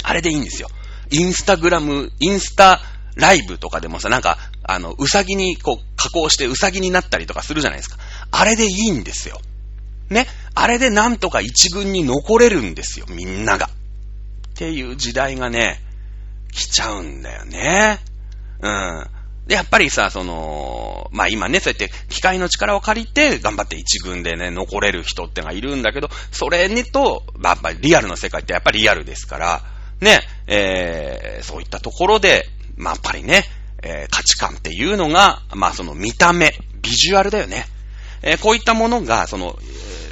[0.04, 0.70] あれでいいんですよ。
[1.12, 2.82] インスタグラム、インスタ
[3.16, 7.98] ライブとかでもさ、なんか、あの、うさぎにこう加工してうさぎになったりとかするじゃないですか。
[8.32, 9.40] あれでいいんですよ。
[10.10, 10.28] ね？
[10.54, 13.68] あれでなんとか一軍に残れるんですよ、みんなが。
[13.68, 13.70] っ
[14.56, 15.82] ていう時代がね、
[16.52, 18.00] 来ちゃうんだよね。
[18.62, 19.08] うん。
[19.48, 29.62] で、やっぱりさ、その、まあ今ね、そうやって機械の力を借りて頑張って一軍でね、残れる人ってのがいるんだけど、それにと、まあやっぱりリアルの世界ってやっぱりリアルですから、
[30.00, 33.46] ね、えー、そういったところで、まあやっぱりね、
[33.82, 37.66] えー、価値観っていうのが、まあその見た目、ビジュアルだよね。
[38.22, 39.58] えー、こういったものが、その、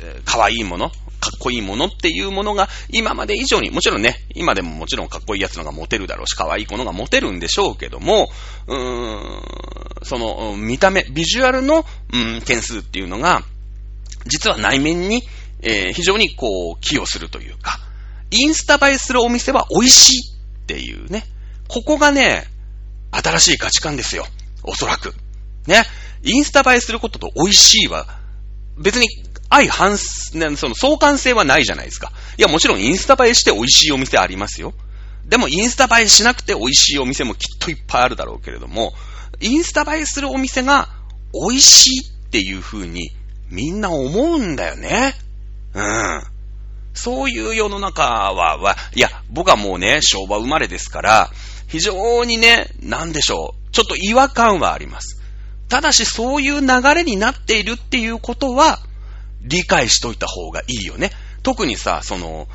[0.04, 8.30] えー、可愛いもの、かっこいいものっていうものが今まで以上に、もちろんね、今でももちろんかっこいいやつのがモテるだろうし、可愛いものがモテるんでしょうけども、
[8.68, 9.42] うーん、
[10.04, 13.44] その、見た目、ビジュアルの、うん、点数っていうのが、
[14.26, 15.24] 実は内面に、
[15.62, 17.80] えー、非常にこう、寄与するというか、
[18.32, 21.26] インスタ映えするお店は美味しいっていうね、
[21.68, 22.46] ここがね、
[23.12, 24.26] 新しい価値観ですよ。
[24.64, 25.14] おそらく。
[25.68, 25.84] ね。
[26.24, 28.08] インスタ映えすることと美味しいは、
[28.78, 29.08] 別に
[29.50, 32.12] 相反、その相関性はないじゃないですか。
[32.38, 34.74] いや、もちろんインスタ映えして美味しいお店ありますよ。
[35.26, 38.94] でもインスタ映えしなくて美味しいお店もきっといっぱいあるだろうけれども、
[39.40, 40.90] インスタ映えするお店が
[41.34, 43.12] 美味しいっていう風に
[43.50, 45.16] みんな思うんだよね。
[45.74, 46.24] うん。
[46.94, 51.32] そういう世の中は、は、いや、僕はもうね、昭和生まれですから、
[51.68, 53.72] 非常にね、なんでしょう。
[53.72, 55.19] ちょっと違和感はあります。
[55.70, 58.80] ただし、そういう流れになっているっていうことは、
[59.42, 61.12] 理解しといた方がいいよね。
[61.44, 62.48] 特にさ、その、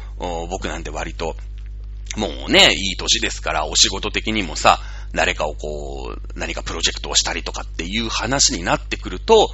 [0.50, 1.36] 僕なんて割と、
[2.16, 4.80] もうね、いい年ですから、お仕事的にもさ、
[5.14, 9.50] 誰かをこう、何かプロジェクトをしたりとかっていう話になってくると、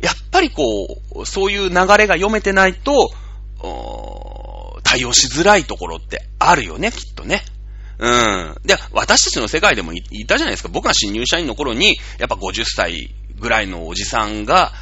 [0.00, 0.62] やっぱりこ
[1.14, 3.12] う、そういう流れが読めてないと、
[4.82, 7.42] 対応しづらいところってあるよね、きっとね。
[8.00, 8.56] うん。
[8.64, 10.70] で、私たちの世界でもいたじゃないですか。
[10.70, 14.72] 僕が新入社員の頃に、やっぱ50歳ぐらいのおじさんが、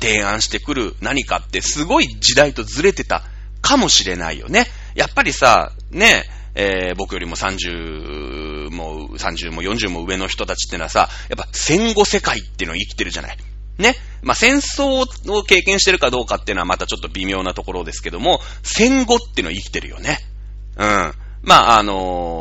[0.00, 3.22] 提案してくる何かってすごい時代とずれてた
[3.60, 4.66] かもしれないよね。
[4.94, 6.24] やっぱりさ、ね、
[6.54, 13.36] えー、僕よりも30も、30も40も上の人たちってのはさ、やっぱ戦後世界っていうのを生きてるじゃない。
[13.78, 13.94] ね。
[14.22, 20.18] まあ、戦争を経験してるかどうかっていうのはまたちょっと微妙なところですけども、戦後っていうのを生きてるよね。
[20.76, 21.12] うん。
[21.42, 22.37] まあ、あのー、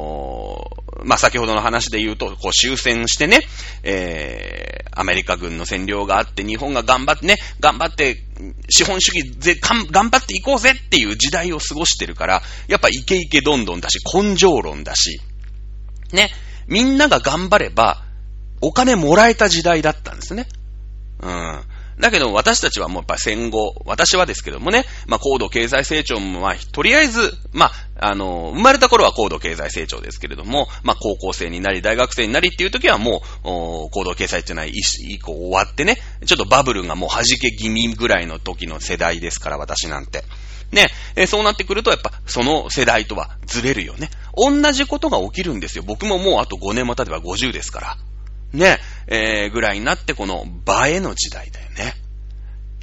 [1.08, 3.40] まあ、先ほどの話で言うと、こう終戦してね、
[3.82, 8.26] えー、アメリカ軍の占領があって、日本が頑張ってね、頑張って、
[8.70, 15.22] 資本主義ぜ、頑張っていこうぜっていう時代を過ごしてるから、やっぱイケイケどんどんだし、根性論だし、
[16.12, 16.30] ね、
[16.68, 18.04] みんなが頑張れば、
[18.60, 20.46] お金もらえた時代だったんですね。
[21.22, 21.62] うん。
[22.00, 40.24] だけど私たちはもうやっぱ戦後、私はですけどもね、まあ高度経済成長もまあとりあえず、まあ、あの、生まれた頃は高度経済成長ですけれども、まあ高校生になり大学生になりっていう時はもう、高度経済っていうのは以降終わってね、ちょっとバブルがもう弾け気味ぐらいの時の世代ですから私なんて。
[40.72, 44.10] ね、えそうなってくるとやっぱその世代とはずれるよね。
[44.36, 45.84] 同じことが起きるんですよ。
[45.88, 47.98] 僕ももうあと5年も経てば50ですから。
[48.54, 50.46] ね、えー、ぐらいになってこの
[50.86, 51.94] 映えの時代だよね。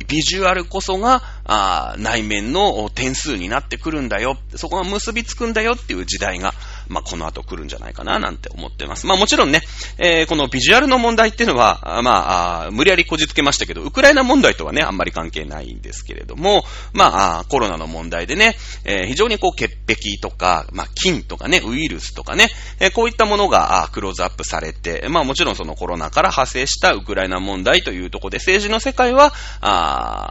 [0.09, 4.37] ビジュアルこそが、あ内面の点数になってくるんだよ。
[4.57, 6.53] そこが結びつくんだよっていう時代が、
[6.89, 9.07] まあ、この後来るんじゃないかな、なんて思ってます。
[9.07, 9.63] まあ、もちろんね、
[9.99, 22.49] えー、このビジュアルの問題っていうのは、まあ、無理やりこじつけましたけど、ウクライナ問題とはね、あんまり関係ないんですけれども、まあ、コロナの問題でね、えー、非常にこう、潔癖とか、まあ、菌とかね、ウイルスとかね、
[22.81, 30.29] えー、こういったものが、クローズアップされて、まあ、もちろんそのコロナから派生したウクライナ問題というところで、政治の世界は、あ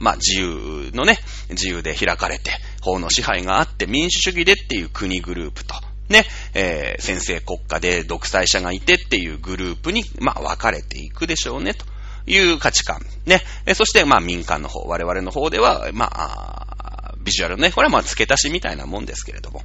[0.00, 1.18] まあ、自由のね、
[1.50, 2.52] 自由で開かれて、
[2.88, 5.74] 法の支配があって民主主義でっていう国グループと、
[6.08, 6.24] ね、
[6.54, 11.84] えー、先制国家で独裁者がいてっていうグループに、まあ、分かれていくでしょうね、と
[12.26, 13.00] いう価値観。
[13.26, 13.42] ね。
[13.66, 19.62] えそして、まあ、民間の方、我々の方では、まあ、ビジュアルね、これはまあ、付け足しみたいなもんですけれども。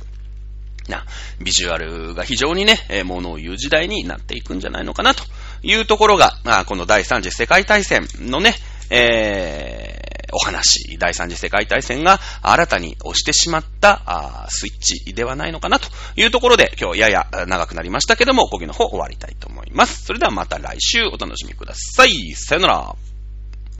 [0.90, 1.06] な、
[1.40, 5.24] ビジュアルが非常にね、えものを言う時代になっていくんじゃないのかな、と
[5.62, 8.56] いうところが、まあ、この第3次世界大戦のね、
[8.90, 9.93] えー、
[10.34, 20.06] お話、第三次世界大戦が新たに押してしまったスイッチではないのかなというところで、今日やや長くなりましたけども、講義の方終わりたいと思います。
[20.06, 22.34] それではまた来週お楽しみください。
[22.36, 23.13] さよなら。